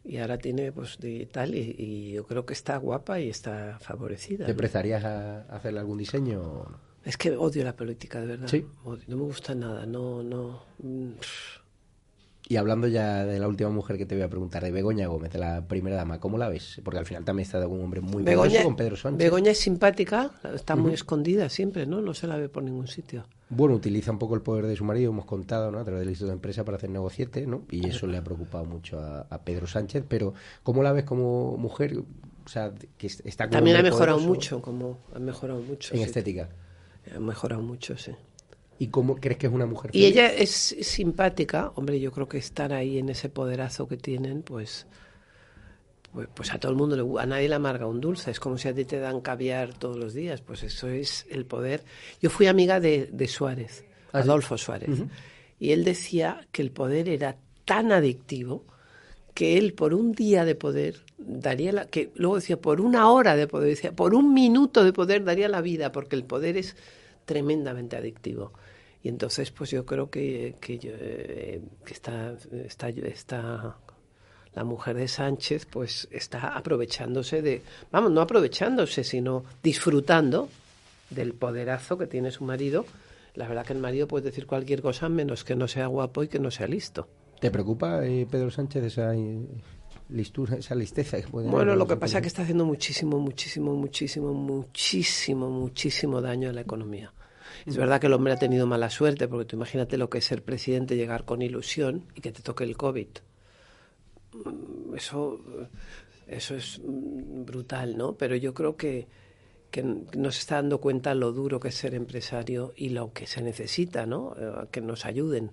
[0.04, 4.46] y ahora tiene pues de tal y, yo creo que está guapa y está favorecida.
[4.46, 6.66] ¿Te prestarías a, hacerle algún diseño?
[7.04, 8.48] Es que odio la política, de verdad.
[8.48, 8.66] Sí.
[8.84, 10.62] no me gusta nada, no, no.
[10.78, 11.12] Mm,
[12.46, 15.32] y hablando ya de la última mujer que te voy a preguntar, de Begoña Gómez,
[15.32, 16.80] de la primera dama, ¿cómo la ves?
[16.84, 19.18] Porque al final también está de un hombre muy Begoña, con Pedro Sánchez.
[19.18, 22.02] Begoña es simpática, está muy escondida siempre, ¿no?
[22.02, 23.24] No se la ve por ningún sitio.
[23.48, 25.78] Bueno, utiliza un poco el poder de su marido, hemos contado, ¿no?
[25.78, 27.62] A través del Instituto de Empresa para hacer negociete, ¿no?
[27.70, 30.04] Y eso le ha preocupado mucho a, Pedro Sánchez.
[30.06, 31.96] Pero, ¿cómo la ves como mujer?
[32.44, 35.94] O sea, que está También ha mejorado mucho, como ha mejorado mucho.
[35.94, 36.50] En estética.
[37.14, 38.12] Ha mejorado mucho, sí.
[38.78, 39.90] ¿Y cómo crees que es una mujer?
[39.94, 44.42] Y ella es simpática, hombre, yo creo que estar ahí en ese poderazo que tienen,
[44.42, 44.86] pues,
[46.12, 48.58] pues, pues, a todo el mundo, le, a nadie le amarga un dulce, es como
[48.58, 51.84] si a ti te dan caviar todos los días, pues eso es el poder.
[52.20, 55.04] Yo fui amiga de, Suárez, ¿Ah, Adolfo Suárez,
[55.58, 58.64] y él decía que el poder era tan adictivo
[59.34, 63.34] que él por un día de poder daría la, que luego decía por una hora
[63.36, 66.76] de poder, decía por un minuto de poder daría la vida, porque el poder es
[67.24, 68.52] tremendamente adictivo.
[69.02, 72.34] Y entonces, pues yo creo que, que, eh, está,
[72.64, 73.76] está, está,
[74.54, 80.48] la mujer de Sánchez, pues está aprovechándose de, vamos, no aprovechándose, sino disfrutando
[81.10, 82.86] del poderazo que tiene su marido.
[83.34, 86.28] La verdad que el marido puede decir cualquier cosa menos que no sea guapo y
[86.28, 87.08] que no sea listo.
[87.40, 89.38] ¿Te preocupa, eh, Pedro Sánchez, esa, eh,
[90.08, 93.74] listura, esa listeza que puede Bueno, lo que pasa es que está haciendo muchísimo, muchísimo,
[93.74, 97.12] muchísimo, muchísimo, muchísimo daño a la economía.
[97.66, 100.24] Es verdad que el hombre ha tenido mala suerte, porque tú imagínate lo que es
[100.24, 103.08] ser presidente, llegar con ilusión y que te toque el COVID.
[104.32, 105.40] Mm, eso,
[106.26, 108.16] eso es mm, brutal, ¿no?
[108.16, 109.06] Pero yo creo que,
[109.70, 113.26] que no se está dando cuenta lo duro que es ser empresario y lo que
[113.26, 114.34] se necesita, ¿no?
[114.38, 115.52] Eh, que nos ayuden.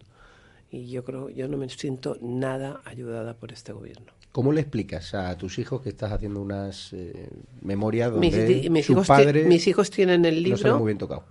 [0.69, 4.13] Y yo creo, yo no me siento nada ayudada por este gobierno.
[4.31, 7.29] ¿Cómo le explicas a tus hijos que estás haciendo unas eh,
[7.61, 11.25] memorias donde mis, hijos padre mis hijos tienen el libro no muy bien tocado?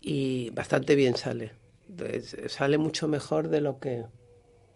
[0.00, 1.52] y bastante bien sale.
[2.48, 4.04] sale mucho mejor de lo que...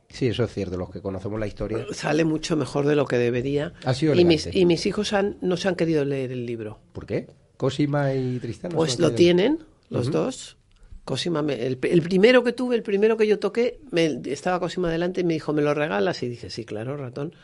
[0.08, 1.86] Sí, eso es cierto, los que conocemos la historia.
[1.92, 3.72] Sale mucho mejor de lo que debería.
[3.84, 6.80] Ha sido y mis, y mis hijos han, no se han querido leer el libro.
[6.92, 7.28] ¿Por qué?
[7.56, 8.72] Cosima y Tristán.
[8.72, 10.58] pues lo tienen, los dos.
[11.04, 15.24] Cosima, el, primero que tuve, el primero que yo toqué, me, estaba Cosima delante y
[15.24, 16.22] me dijo, ¿me lo regalas?
[16.22, 17.34] Y dije, sí, claro, ratón.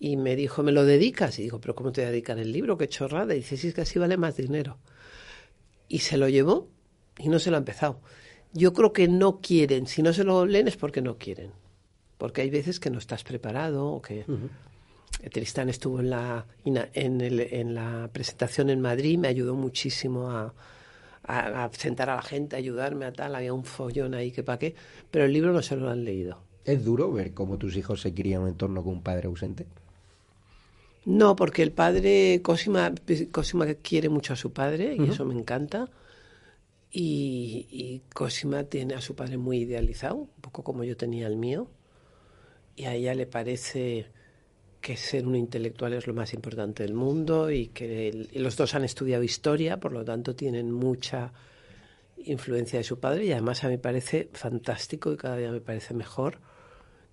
[0.00, 1.38] Y me dijo, ¿me lo dedicas?
[1.38, 2.76] Y digo, ¿pero cómo te voy a dedicar el libro?
[2.76, 3.34] Qué chorrada.
[3.34, 4.78] Y dice, sí, es que así vale más dinero.
[5.86, 6.68] Y se lo llevó
[7.18, 8.00] y no se lo ha empezado.
[8.52, 11.52] Yo creo que no quieren, si no se lo leen es porque no quieren.
[12.18, 14.24] Porque hay veces que no estás preparado o que...
[15.32, 20.54] Tristán estuvo en la, en, el, en, la presentación en Madrid, me ayudó muchísimo a,
[21.24, 24.58] a, sentar a la gente, a ayudarme a tal, había un follón ahí que pa'
[24.58, 24.74] qué,
[25.10, 26.38] pero el libro no se lo han leído.
[26.64, 29.66] ¿Es duro ver cómo tus hijos se crían en un entorno con un padre ausente?
[31.04, 32.92] No, porque el padre, Cosima,
[33.32, 35.88] Cosima quiere mucho a su padre y eso me encanta.
[36.92, 41.36] Y, y, Cosima tiene a su padre muy idealizado, un poco como yo tenía el
[41.36, 41.68] mío.
[42.76, 44.06] Y a ella le parece
[44.80, 48.84] que ser un intelectual es lo más importante del mundo y que los dos han
[48.84, 51.32] estudiado historia, por lo tanto tienen mucha
[52.16, 55.60] influencia de su padre y además a mí me parece fantástico y cada día me
[55.60, 56.38] parece mejor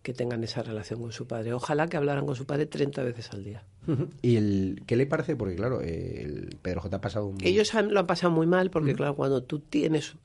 [0.02, 1.54] que tengan esa relación con su padre.
[1.54, 3.64] Ojalá que hablaran con su padre 30 veces al día.
[4.22, 5.36] ¿Y el, qué le parece?
[5.36, 6.96] Porque claro, el Pedro J.
[6.96, 7.38] ha pasado un...
[7.44, 10.16] Ellos lo han pasado muy mal porque claro, cuando tú tienes,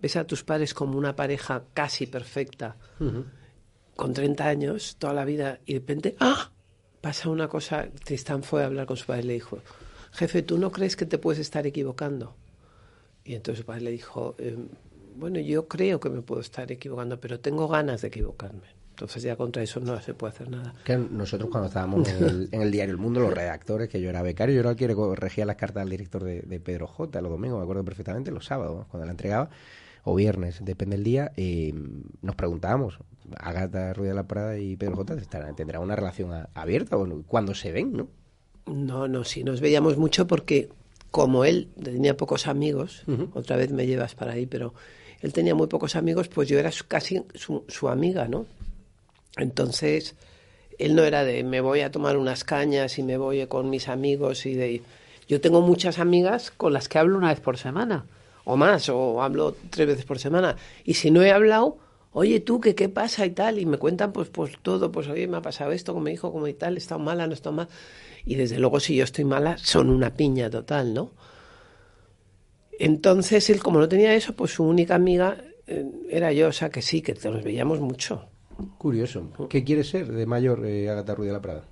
[0.00, 2.76] ves a tus padres como una pareja casi perfecta,
[3.96, 6.52] con 30 años, toda la vida, y de repente, ¡ah!
[7.02, 9.58] Pasa una cosa, Tristán fue a hablar con su padre y le dijo,
[10.12, 12.34] jefe, ¿tú no crees que te puedes estar equivocando?
[13.24, 14.68] Y entonces su padre le dijo, em,
[15.16, 18.82] bueno, yo creo que me puedo estar equivocando, pero tengo ganas de equivocarme.
[18.90, 20.74] Entonces ya contra eso no se puede hacer nada.
[20.84, 24.54] Que nosotros cuando estábamos en el, diario El Mundo, los redactores, que yo era becario,
[24.54, 27.20] yo era el que corregía las cartas al director de, Pedro J.
[27.20, 29.50] los domingos, me acuerdo perfectamente, los sábados, cuando la entregaba,
[30.04, 31.72] o viernes, depende del día, eh,
[32.22, 32.98] nos preguntábamos,
[33.38, 35.16] Agata Ruiz de la Prada y Pedro J.
[35.54, 38.08] tendrán una relación abierta o cuando se ven, ¿no?
[38.66, 40.68] No, no, sí, nos veíamos mucho porque
[41.10, 44.74] como él tenía pocos amigos, otra vez me llevas para ahí, pero
[45.20, 48.46] él tenía muy pocos amigos, pues yo era casi su, su amiga, ¿no?
[49.36, 50.16] Entonces,
[50.78, 53.88] él no era de me voy a tomar unas cañas y me voy con mis
[53.88, 54.82] amigos y de...
[55.28, 58.04] Yo tengo muchas amigas con las que hablo una vez por semana,
[58.44, 60.56] o más, o hablo tres veces por semana.
[60.84, 61.78] Y si no he hablado,
[62.12, 63.58] oye tú, ¿qué, qué pasa y tal?
[63.58, 66.32] Y me cuentan pues, pues todo, pues oye, me ha pasado esto con mi hijo,
[66.32, 67.68] como y tal, he estado mala, no he estado mal.
[68.24, 71.12] Y desde luego si yo estoy mala, son una piña total, ¿no?
[72.78, 76.70] Entonces él, como no tenía eso, pues su única amiga eh, era yo, o sea
[76.70, 78.28] que sí, que nos veíamos mucho.
[78.78, 79.30] Curioso.
[79.48, 81.64] ¿Qué quieres ser de mayor, eh, Agatha Ruiz de la Prada?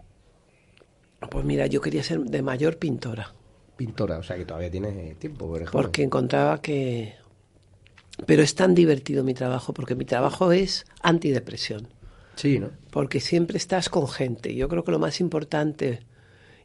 [1.30, 3.34] Pues mira, yo quería ser de mayor pintora.
[3.80, 5.80] Pintora, o sea que todavía tienes eh, tiempo, por ejemplo.
[5.80, 7.14] Porque encontraba que...
[8.26, 11.88] Pero es tan divertido mi trabajo, porque mi trabajo es antidepresión.
[12.34, 12.68] Sí, ¿no?
[12.90, 14.54] Porque siempre estás con gente.
[14.54, 16.00] Yo creo que lo más importante,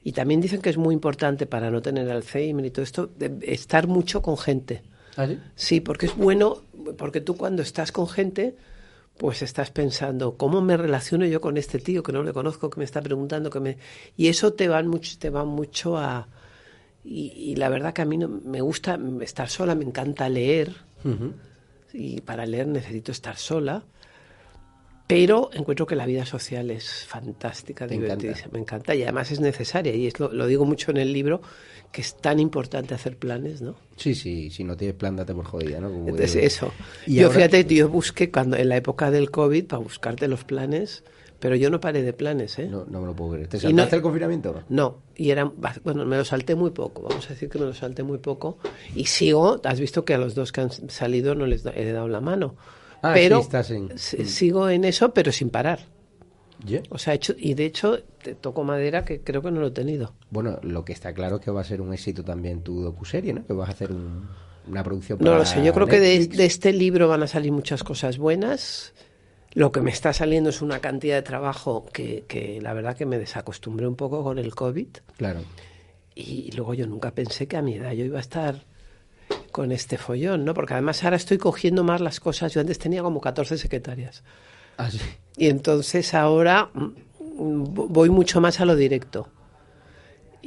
[0.03, 3.09] y también dicen que es muy importante para no tener Alzheimer y todo esto,
[3.43, 4.83] estar mucho con gente.
[5.15, 5.39] ¿Ah, sí?
[5.55, 6.63] Sí, porque es bueno,
[6.97, 8.57] porque tú cuando estás con gente
[9.17, 12.79] pues estás pensando, ¿cómo me relaciono yo con este tío que no le conozco, que
[12.79, 13.77] me está preguntando, que me...
[14.17, 16.27] Y eso te va mucho, te va mucho a...
[17.07, 20.73] Y, la verdad que a mí no, me gusta estar sola, me encanta leer,
[21.93, 23.83] y para leer necesito estar sola,
[25.07, 28.95] pero encuentro que la vida social es fantástica, divertidísima, me encanta.
[28.95, 31.41] Y además es necesaria, y es lo digo mucho en el libro,
[31.91, 33.75] que es tan importante hacer planes, ¿no?
[33.95, 35.89] Sí, sí, si no tienes plan, date por jodida, ¿no?
[35.89, 36.73] Entonces, eso.
[37.05, 41.03] ¿Y yo, fíjate, yo busqué cuando en la época del COVID para buscarte los planes,
[41.39, 42.67] pero yo no paré de planes, ¿eh?
[42.67, 43.47] No, no me lo puedo creer.
[43.47, 44.63] ¿Te saltaste el confinamiento?
[44.69, 45.51] No, y era,
[45.83, 48.57] bueno, me lo salté muy poco, vamos a decir que me lo salté muy poco,
[48.95, 52.07] y sigo, has visto que a los dos que han salido no les he dado
[52.07, 52.55] la mano.
[53.01, 53.97] Ah, pero sí, estás en...
[53.97, 55.79] sigo en eso, pero sin parar.
[56.89, 59.71] O sea, hecho, y de hecho, te toco madera que creo que no lo he
[59.71, 60.13] tenido.
[60.29, 63.33] Bueno, lo que está claro es que va a ser un éxito también tu docuserie,
[63.33, 63.45] ¿no?
[63.45, 63.91] Que vas a hacer
[64.67, 67.51] una producción para No lo sé, yo creo que de, este libro van a salir
[67.51, 68.93] muchas cosas buenas.
[69.55, 73.07] Lo que me está saliendo es una cantidad de trabajo que, que la verdad que
[73.07, 74.97] me desacostumbré un poco con el COVID.
[75.17, 75.41] Claro.
[76.13, 78.63] Y luego yo nunca pensé que a mi edad yo iba a estar
[79.51, 80.53] con este follón, ¿no?
[80.53, 82.53] Porque además ahora estoy cogiendo más las cosas.
[82.53, 84.23] Yo antes tenía como 14 secretarias.
[84.77, 84.99] Ah, sí.
[85.37, 89.29] Y entonces ahora mm, voy mucho más a lo directo.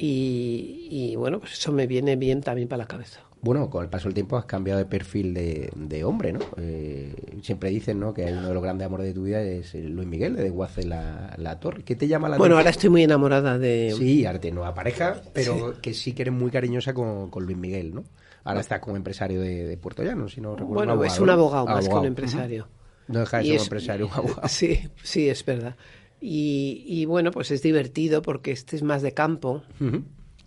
[0.01, 3.21] Y, bueno, pues eso me viene bien también para la cabeza.
[3.41, 6.41] Bueno, con el paso del tiempo has cambiado de perfil de, hombre, ¿no?
[6.57, 8.13] Eh, siempre dicen, ¿no?
[8.13, 11.35] Que uno de los grandes amores de tu vida es Luis Miguel, de Guace la,
[11.37, 11.85] la Torre.
[11.85, 13.95] ¿Qué te llama la Bueno, ahora estoy muy enamorada de...
[13.97, 17.95] Sí, ahora tienes nueva pareja, pero que sí que eres muy cariñosa con, Luis Miguel,
[17.95, 18.05] ¿no?
[18.45, 20.75] Ahora está como empresario de, Puerto Llano, si no recuerdo.
[20.75, 22.67] Bueno, es un abogado más que un empresario.
[23.07, 24.43] No deja de ser un empresario, un abogado.
[24.49, 25.77] Sí, sí, es verdad.
[26.21, 29.63] Y, bueno, pues es divertido porque este es más de campo.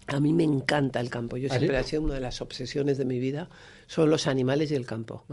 [0.07, 1.37] A mí me encanta el campo.
[1.37, 3.49] Yo ¿Ah, siempre ha sido una de las obsesiones de mi vida,
[3.87, 5.25] son los animales y el campo.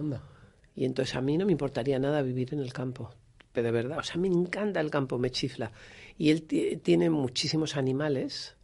[0.74, 3.10] Y entonces a mí no me importaría nada vivir en el campo.
[3.52, 5.72] Pero de verdad, o sea, me encanta el campo, me chifla.
[6.16, 8.54] Y él tiene muchísimos animales.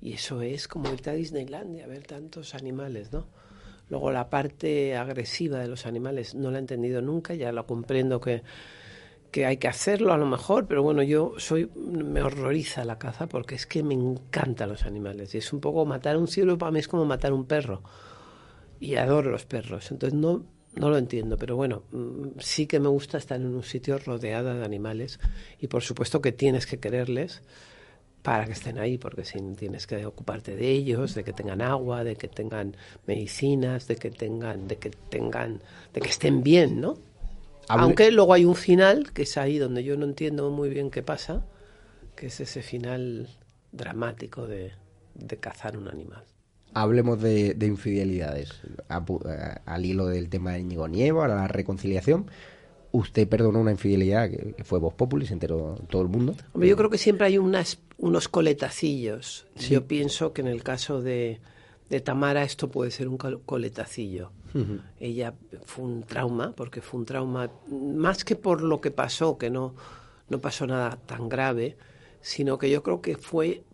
[0.00, 3.26] Y eso es como irte a Disneylandia, ver tantos animales, ¿no?
[3.88, 8.20] Luego la parte agresiva de los animales no la he entendido nunca, ya lo comprendo
[8.20, 8.42] que
[9.34, 13.26] que hay que hacerlo a lo mejor, pero bueno, yo soy me horroriza la caza
[13.26, 16.70] porque es que me encantan los animales y es un poco matar un cielo para
[16.70, 17.82] mí es como matar un perro
[18.78, 20.44] y adoro los perros, entonces no
[20.76, 24.54] no lo entiendo, pero bueno, mm, sí que me gusta estar en un sitio rodeada
[24.54, 25.18] de animales
[25.58, 27.42] y por supuesto que tienes que quererles
[28.22, 32.04] para que estén ahí, porque si tienes que ocuparte de ellos, de que tengan agua,
[32.04, 35.60] de que tengan medicinas, de que tengan, de que tengan,
[35.92, 37.13] de que estén bien, ¿no?
[37.68, 41.02] Aunque luego hay un final, que es ahí donde yo no entiendo muy bien qué
[41.02, 41.44] pasa,
[42.16, 43.28] que es ese final
[43.72, 44.72] dramático de,
[45.40, 46.24] cazar un animal.
[46.74, 48.50] Hablemos de, infidelidades.
[48.88, 52.30] al hilo del tema de Íñigo Nieva, a la reconciliación.
[52.92, 56.36] ¿Usted perdonó una infidelidad que, fue Voz Populi, se enteró todo el mundo?
[56.52, 59.46] Hombre, yo creo que siempre hay unas, unos coletacillos.
[59.56, 61.40] Yo pienso que en el caso de,
[61.90, 64.30] de Tamara esto puede ser un coletacillo.
[65.00, 65.34] Ella
[65.64, 69.74] fue un trauma, porque fue un trauma, más que por lo que pasó, que no,
[70.28, 71.76] no pasó nada tan grave,
[72.20, 73.64] sino que yo creo que fue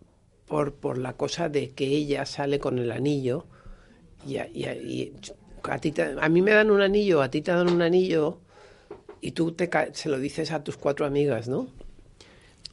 [0.47, 3.45] por, por la cosa de que ella sale con el anillo
[4.25, 5.13] y, y,
[5.63, 8.39] a, ti a mí me dan un anillo, a ti te dan un anillo
[9.21, 11.67] y tú te, se lo dices a tus cuatro amigas, ¿no?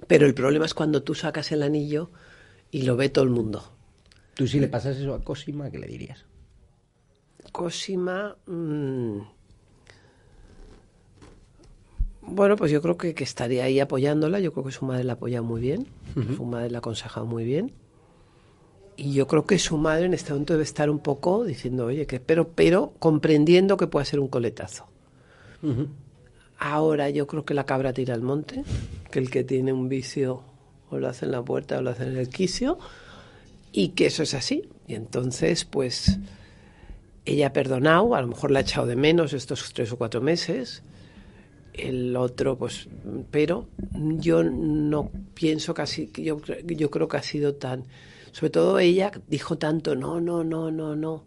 [0.07, 2.11] Pero el problema es cuando tú sacas el anillo
[2.71, 3.73] y lo ve todo el mundo.
[4.35, 6.25] Tú si le pasas eso a Cosima, ¿qué le dirías?
[7.59, 8.37] Cosima...
[8.47, 9.19] Mm,
[12.23, 14.39] bueno, pues yo creo que, estaría ahí apoyándola.
[14.39, 15.89] Yo creo que su madre la apoya muy bien.
[16.37, 17.73] Su madre la aconseja muy bien.
[18.97, 22.07] Y yo creo que su madre en este momento debe estar un poco diciendo, oye,
[22.07, 24.87] que pero, pero comprendiendo que puede ser un coletazo.
[26.59, 28.63] Ahora yo creo que la cabra tira al monte,
[29.11, 30.43] que el que tiene un vicio
[30.91, 32.79] o lo hace en la puerta o lo hace en el quicio
[33.73, 34.69] y que eso es así.
[34.87, 36.19] Y entonces, pues,
[37.29, 40.21] ella ha perdonado, a lo mejor la ha echado de menos estos tres o cuatro
[40.21, 40.83] meses,
[41.75, 42.89] el otro, pues,
[43.31, 47.85] pero yo no pienso casi, yo, yo creo que ha sido tan,
[48.33, 51.25] sobre todo ella dijo tanto no, no, no, no, no,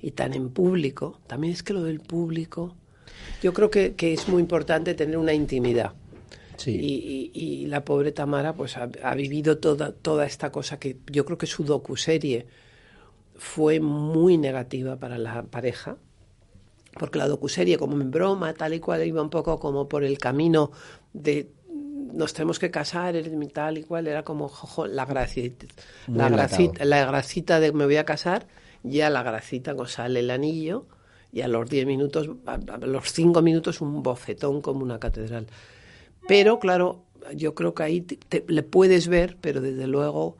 [0.00, 2.76] y tan en público, también es que lo del público,
[3.42, 5.94] yo creo que, que es muy importante tener una intimidad.
[6.66, 11.46] Y, la pobre Tamara pues ha, vivido toda, toda esta cosa que yo creo que
[11.46, 12.46] su docuserie
[13.40, 15.96] fue muy negativa para la pareja,
[16.98, 20.18] porque la docuserie como en broma, tal y cual, iba un poco como por el
[20.18, 20.70] camino
[21.14, 21.50] de
[22.12, 23.14] nos tenemos que casar,
[23.54, 24.52] tal y cual, era como
[24.88, 25.66] la gracita,
[26.06, 28.46] la gracita, la gracita de me voy a casar,
[28.82, 30.84] ya la gracita sale el anillo
[31.32, 35.46] y a los 10 minutos, a los 5 minutos un bofetón como una catedral.
[36.28, 38.06] Pero claro, yo creo que ahí
[38.48, 40.36] le puedes ver, pero desde luego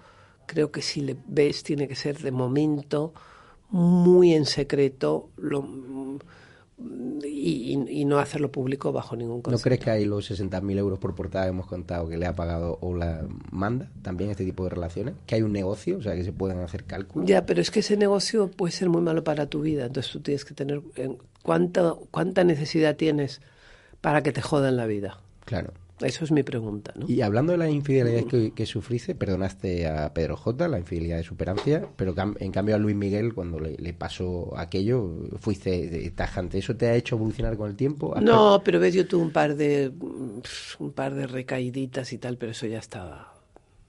[0.51, 3.15] creo que si le ves tiene que ser de momento
[3.71, 5.31] muy en secreto
[7.25, 9.61] y, no hacerlo público bajo ningún concepto.
[9.61, 12.79] ¿No crees que hay los 60.000 euros por portada hemos contado que le ha pagado
[12.81, 15.15] o la manda también este tipo de relaciones?
[15.27, 15.99] ¿Que hay un negocio?
[15.99, 17.29] O sea, que se puedan hacer cálculos.
[17.29, 19.87] Ya, pero es que ese negocio puede ser muy malo para tu vida.
[19.87, 20.83] Entonces tú tienes que tener...
[21.43, 23.41] ¿Cuánta, cuánta necesidad tienes
[24.01, 25.21] para que te jodan la vida?
[25.45, 25.73] Claro.
[26.03, 27.07] Eso es mi pregunta, ¿no?
[27.09, 31.25] Y hablando de la infidelidad que, que sufriste, perdonaste a Pedro J, la infidelidad de
[31.25, 36.59] superancia, pero en cambio a Luis Miguel, cuando le, pasó aquello, fuiste tajante.
[36.59, 38.15] ¿Eso te ha hecho evolucionar con el tiempo?
[38.21, 39.93] No, pero ves, yo tuve un par de
[40.79, 43.35] un par de recaíditas y tal, pero eso ya estaba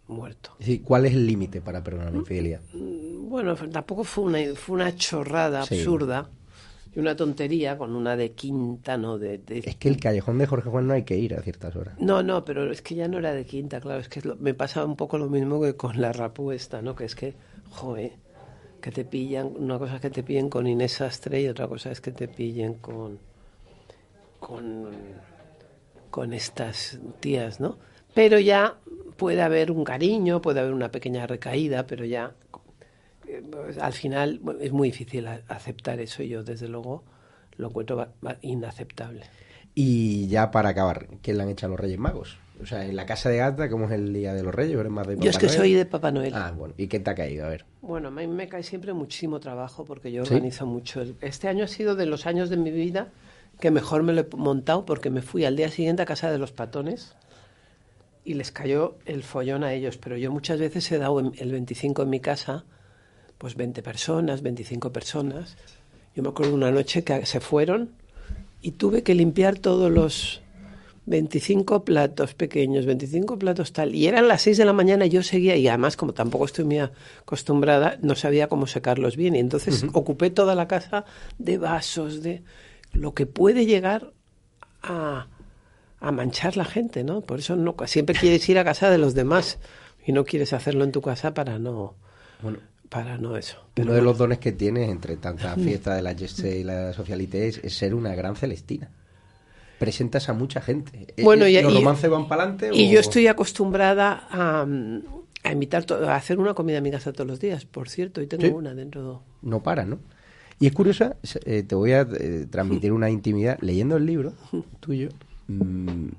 [0.08, 0.58] muerto.
[0.84, 2.62] ¿Cuál es el límite para perdonar la infidelidad?
[2.74, 6.30] Mm, bueno, tampoco fue una, fue una chorrada absurda
[6.94, 9.18] y una tontería con una de quinta, ¿no?
[9.18, 11.96] De, Es que el callejón de Jorge Juan no hay que ir a ciertas horas.
[12.00, 14.84] No, no, pero es que ya no era de quinta, claro, es que me pasa
[14.84, 16.96] un poco lo mismo que con la rapuesta, ¿no?
[16.96, 17.34] Que es que,
[17.70, 18.12] joder,
[18.82, 21.92] que te pillan, una cosa es que te pillen con Inés Astre y otra cosa
[21.92, 23.20] es que te pillen con,
[24.40, 24.90] con,
[26.10, 27.78] con estas tías, ¿no?
[28.14, 28.76] Pero ya
[29.16, 32.34] puede haber un cariño, puede haber una pequeña recaída, pero ya
[33.52, 36.24] pues, al final es muy difícil aceptar eso.
[36.24, 37.04] Yo, desde luego,
[37.58, 38.08] lo encuentro
[38.42, 39.24] inaceptable.
[39.74, 42.38] Y ya para acabar, ¿qué le han hecho a los Reyes Magos?
[42.62, 44.78] O sea, en la casa de Gata, ¿cómo es el día de los Reyes?
[44.78, 46.34] ¿Eres más de Papá Yo es que soy de Papá Noel.
[46.36, 46.74] Ah, bueno.
[46.78, 47.46] ¿Y qué te ha caído?
[47.46, 47.66] A ver.
[47.82, 51.04] Bueno, a mí me cae siempre muchísimo trabajo porque yo organizo mucho.
[51.22, 53.10] Este año ha sido de los años de mi vida
[53.60, 56.38] que mejor me lo he montado porque me fui al día siguiente a casa de
[56.38, 57.16] los patones
[58.24, 59.98] y les cayó el follón a ellos.
[59.98, 62.66] Pero yo muchas veces he dado el 25 en mi casa,
[63.42, 65.58] pues 20 personas, 25 personas.
[66.16, 67.90] Yo me acuerdo una noche que se fueron
[68.62, 70.44] y tuve que limpiar todos los
[71.08, 73.96] 25 platos pequeños, 25 platos tal.
[73.96, 76.66] Y eran las 6 de la mañana y yo seguía, y además como tampoco estoy
[76.66, 79.36] muy acostumbrada, no sabía cómo secarlos bien.
[79.36, 81.06] Y entonces ocupé toda la casa
[81.40, 82.44] de vasos, de
[82.94, 84.14] lo que puede llegar
[84.84, 85.30] a,
[86.00, 87.22] a manchar la gente, ¿no?
[87.22, 89.58] Por eso no, siempre quieres ir a casa de los demás
[90.06, 91.96] y no quieres hacerlo en tu casa para no...
[92.44, 92.60] Bueno,
[92.92, 93.58] para no eso.
[93.78, 97.48] Uno de los dones que tienes entre tantas fiestas de la Geste y la Socialité
[97.48, 98.90] es, ser una gran celestina.
[99.80, 101.08] Presentas a mucha gente.
[101.16, 102.70] Eh, bueno, y, ¿Los romances van para adelante?
[102.74, 104.68] Y yo estoy acostumbrada a,
[105.44, 108.28] a invitar a hacer una comida en mi casa todos los días, por cierto, y
[108.28, 109.24] tengo una dentro.
[109.42, 110.00] No para, ¿no?
[110.60, 111.16] Y es curiosa,
[111.46, 113.58] eh, te voy a eh, transmitir una intimidad.
[113.62, 114.34] Leyendo el libro
[114.82, 115.10] tuyo,
[115.48, 116.10] mm,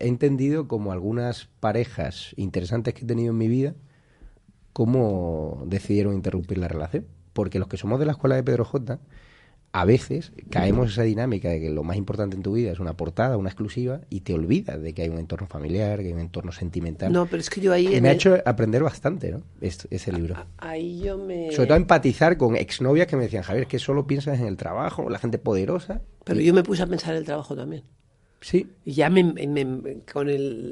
[0.00, 3.74] he entendido como algunas parejas interesantes que he tenido en mi vida
[4.72, 7.06] cómo decidieron interrumpir la relación.
[7.32, 8.98] Porque los que somos de la escuela de Pedro J,
[9.74, 12.78] a veces caemos en esa dinámica de que lo más importante en tu vida es
[12.78, 16.12] una portada, una exclusiva, y te olvidas de que hay un entorno familiar, que hay
[16.12, 17.10] un entorno sentimental.
[17.10, 18.00] No, pero es que yo ahí...
[18.00, 19.42] me ha hecho aprender bastante, ¿no?
[19.60, 20.36] ese libro.
[20.58, 21.50] Ahí yo me...
[21.52, 24.58] Sobre todo empatizar con exnovias que me decían, Javier, es que solo piensas en el
[24.58, 26.02] trabajo, la gente poderosa.
[26.24, 27.84] Pero yo me puse a pensar en el trabajo también.
[28.42, 28.66] Sí.
[28.84, 30.28] Y ya me, con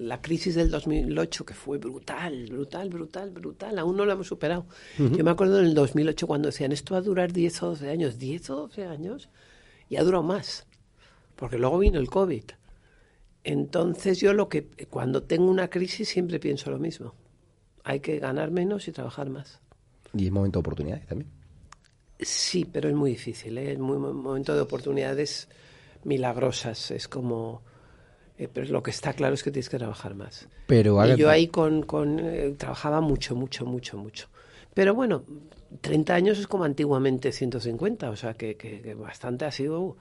[0.08, 4.66] la crisis del 2008, que fue brutal, brutal, brutal, brutal, aún no la hemos superado.
[4.98, 7.88] Yo me acuerdo en el 2008 cuando decían, esto va a durar 10 o 12
[7.88, 9.28] años, 10 o 12 años,
[9.88, 10.66] y ha durado más,
[11.36, 12.42] porque luego vino el COVID.
[13.44, 17.14] Entonces yo lo que, cuando tengo una crisis siempre pienso lo mismo.
[17.84, 19.60] Hay que ganar menos y trabajar más.
[20.12, 21.30] Y es momento de oportunidades también.
[22.18, 23.72] Sí, pero es muy difícil, ¿eh?
[23.72, 25.48] es muy momento de oportunidades
[26.04, 26.90] milagrosas.
[26.90, 27.62] Es como...
[28.38, 30.48] Eh, pero lo que está claro es que tienes que trabajar más.
[30.66, 34.28] Pero y yo ahí con, con eh, trabajaba mucho, mucho, mucho, mucho.
[34.72, 35.24] Pero bueno,
[35.80, 39.96] 30 años es como antiguamente 150, o sea que, que, bastante ha sido,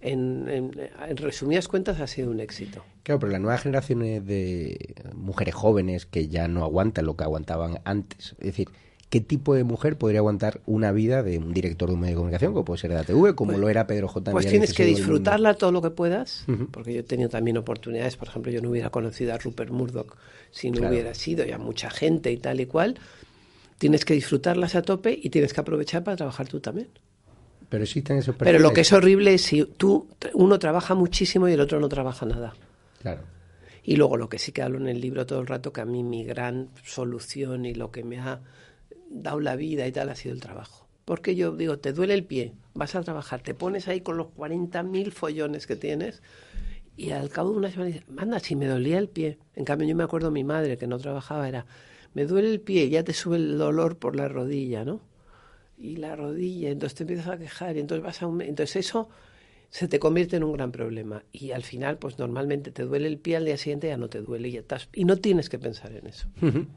[0.00, 2.84] en, en, resumidas cuentas, ha sido un éxito.
[3.02, 7.80] Claro, pero las nuevas generaciones de mujeres jóvenes que ya no aguantan lo que aguantaban
[7.84, 8.68] antes, es decir,
[9.10, 12.16] qué tipo de mujer podría aguantar una vida de un director de un medio de
[12.16, 14.30] comunicación, como puede ser de ATV, como pues lo era Pedro J.
[14.30, 18.28] Pues tienes que disfrutarla todo lo que puedas, porque yo he tenido también oportunidades, por
[18.28, 20.16] ejemplo, yo no hubiera conocido a Rupert Murdoch
[20.52, 22.98] si no hubiera sido, ya mucha gente y tal y cual.
[23.78, 26.88] Tienes que disfrutarlas a tope y tienes que aprovechar para trabajar tú también.
[27.68, 31.52] Pero existen esos Pero lo que es horrible es si tú, uno trabaja muchísimo y
[31.52, 32.54] el otro no trabaja nada.
[33.00, 33.22] Claro.
[33.82, 35.84] Y luego lo que sí que hablo en el libro todo el rato, que a
[35.84, 38.40] mí mi gran solución y lo que me ha
[39.10, 40.86] dado la vida y tal ha sido el trabajo.
[41.04, 44.28] Porque yo digo, te duele el pie, vas a trabajar, te pones ahí con los
[44.28, 46.22] 40.000 follones que tienes
[46.96, 49.38] y al cabo de una semana dices, manda, si me dolía el pie.
[49.54, 51.66] En cambio, yo me acuerdo mi madre que no trabajaba, era,
[52.14, 55.00] me duele el pie, ya te sube el dolor por la rodilla, ¿no?
[55.78, 58.42] Y la rodilla, entonces te empiezas a quejar y entonces vas a un...
[58.42, 59.08] Entonces eso
[59.70, 61.22] se te convierte en un gran problema.
[61.32, 64.20] Y al final, pues normalmente te duele el pie, al día siguiente ya no te
[64.20, 66.26] duele y, ya estás, y no tienes que pensar en eso.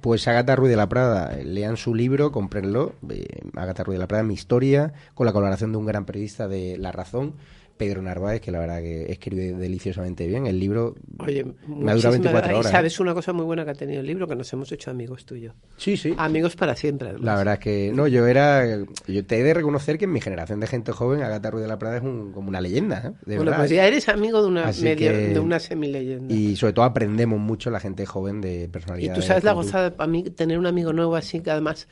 [0.02, 3.26] Pues Agatha Ruiz de la Prada, lean su libro, comprenlo, eh,
[3.56, 6.78] Agatha Ruiz de la Prada, mi historia, con la colaboración de un gran periodista de
[6.78, 7.34] La Razón.
[7.78, 10.46] Pedro Narváez, que la verdad que escribe deliciosamente bien.
[10.46, 12.72] El libro Oye, me ha durado 24 horas.
[12.72, 15.26] sabes una cosa muy buena que ha tenido el libro, que nos hemos hecho amigos
[15.26, 15.54] tuyos.
[15.78, 16.14] Sí, sí.
[16.18, 17.14] Amigos para siempre.
[17.20, 18.66] La verdad que, no, yo era,
[19.08, 21.68] yo te he de reconocer que en mi generación de gente joven, Agatha Ruiz de
[21.68, 23.14] la Prada es como una leyenda.
[23.28, 23.36] ¿eh?
[23.38, 26.34] bueno, pues ya eres amigo de una, medio, de una semileyenda.
[26.34, 29.14] Y sobre todo aprendemos mucho la gente joven de personalidad.
[29.14, 31.88] Y tú sabes la gozada para mí tener un amigo nuevo así, que además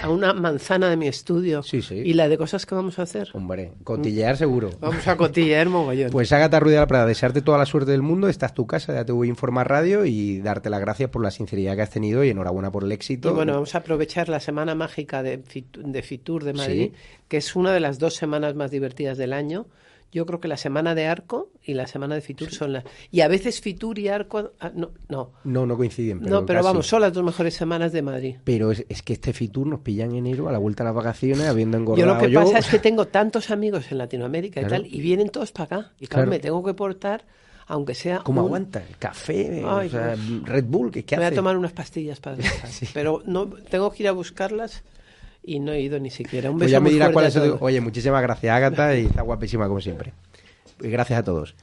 [0.00, 1.62] a, una manzana de mi estudio.
[1.62, 1.96] Sí, sí.
[1.96, 3.28] Y la de cosas que vamos a hacer.
[3.32, 4.70] Hombre, cotillear seguro.
[4.80, 6.10] Vamos a cotillear mogollón.
[6.10, 8.28] Pues Ágata Ruiz de la Prada, desearte toda la suerte del mundo.
[8.28, 11.22] Esta es tu casa, ya te voy a informar radio y darte las gracias por
[11.22, 13.30] la sinceridad que has tenido y enhorabuena por el éxito.
[13.30, 16.92] Y bueno, vamos a aprovechar la semana mágica de, de Fitur de Madrid,
[17.28, 19.66] que es una de las dos semanas más divertidas del año
[20.10, 22.84] yo creo que la semana de Arco y la semana de Fitur son las...
[23.10, 24.52] Y a veces Fitur y Arco...
[24.58, 25.32] Ah, no, no.
[25.44, 26.20] No, no coinciden.
[26.20, 28.36] Pero no, pero vamos, son las dos mejores semanas de Madrid.
[28.44, 31.46] Pero es, que este Fitur nos pilla en enero a la vuelta a las vacaciones,
[31.46, 34.86] habiendo engordado Yo lo que pasa es que tengo tantos amigos en Latinoamérica y tal,
[34.86, 35.92] y vienen todos para acá.
[36.00, 37.24] Y claro, me tengo que portar
[37.68, 38.20] aunque sea...
[38.20, 38.82] ¿Cómo aguanta?
[38.82, 39.62] El café,
[40.44, 42.88] Red Bull, ¿qué, qué Me voy a tomar unas pastillas para descansar.
[42.94, 44.84] Pero no, tengo que ir a buscarlas
[45.48, 46.50] y no he ido ni siquiera.
[46.50, 47.34] Un Pues beso ya me dirás cuál es.
[47.34, 47.58] todos.
[47.60, 50.12] Oye, muchísimas gracias, Ágata, y está guapísima como siempre.
[50.80, 51.54] Y gracias a todos.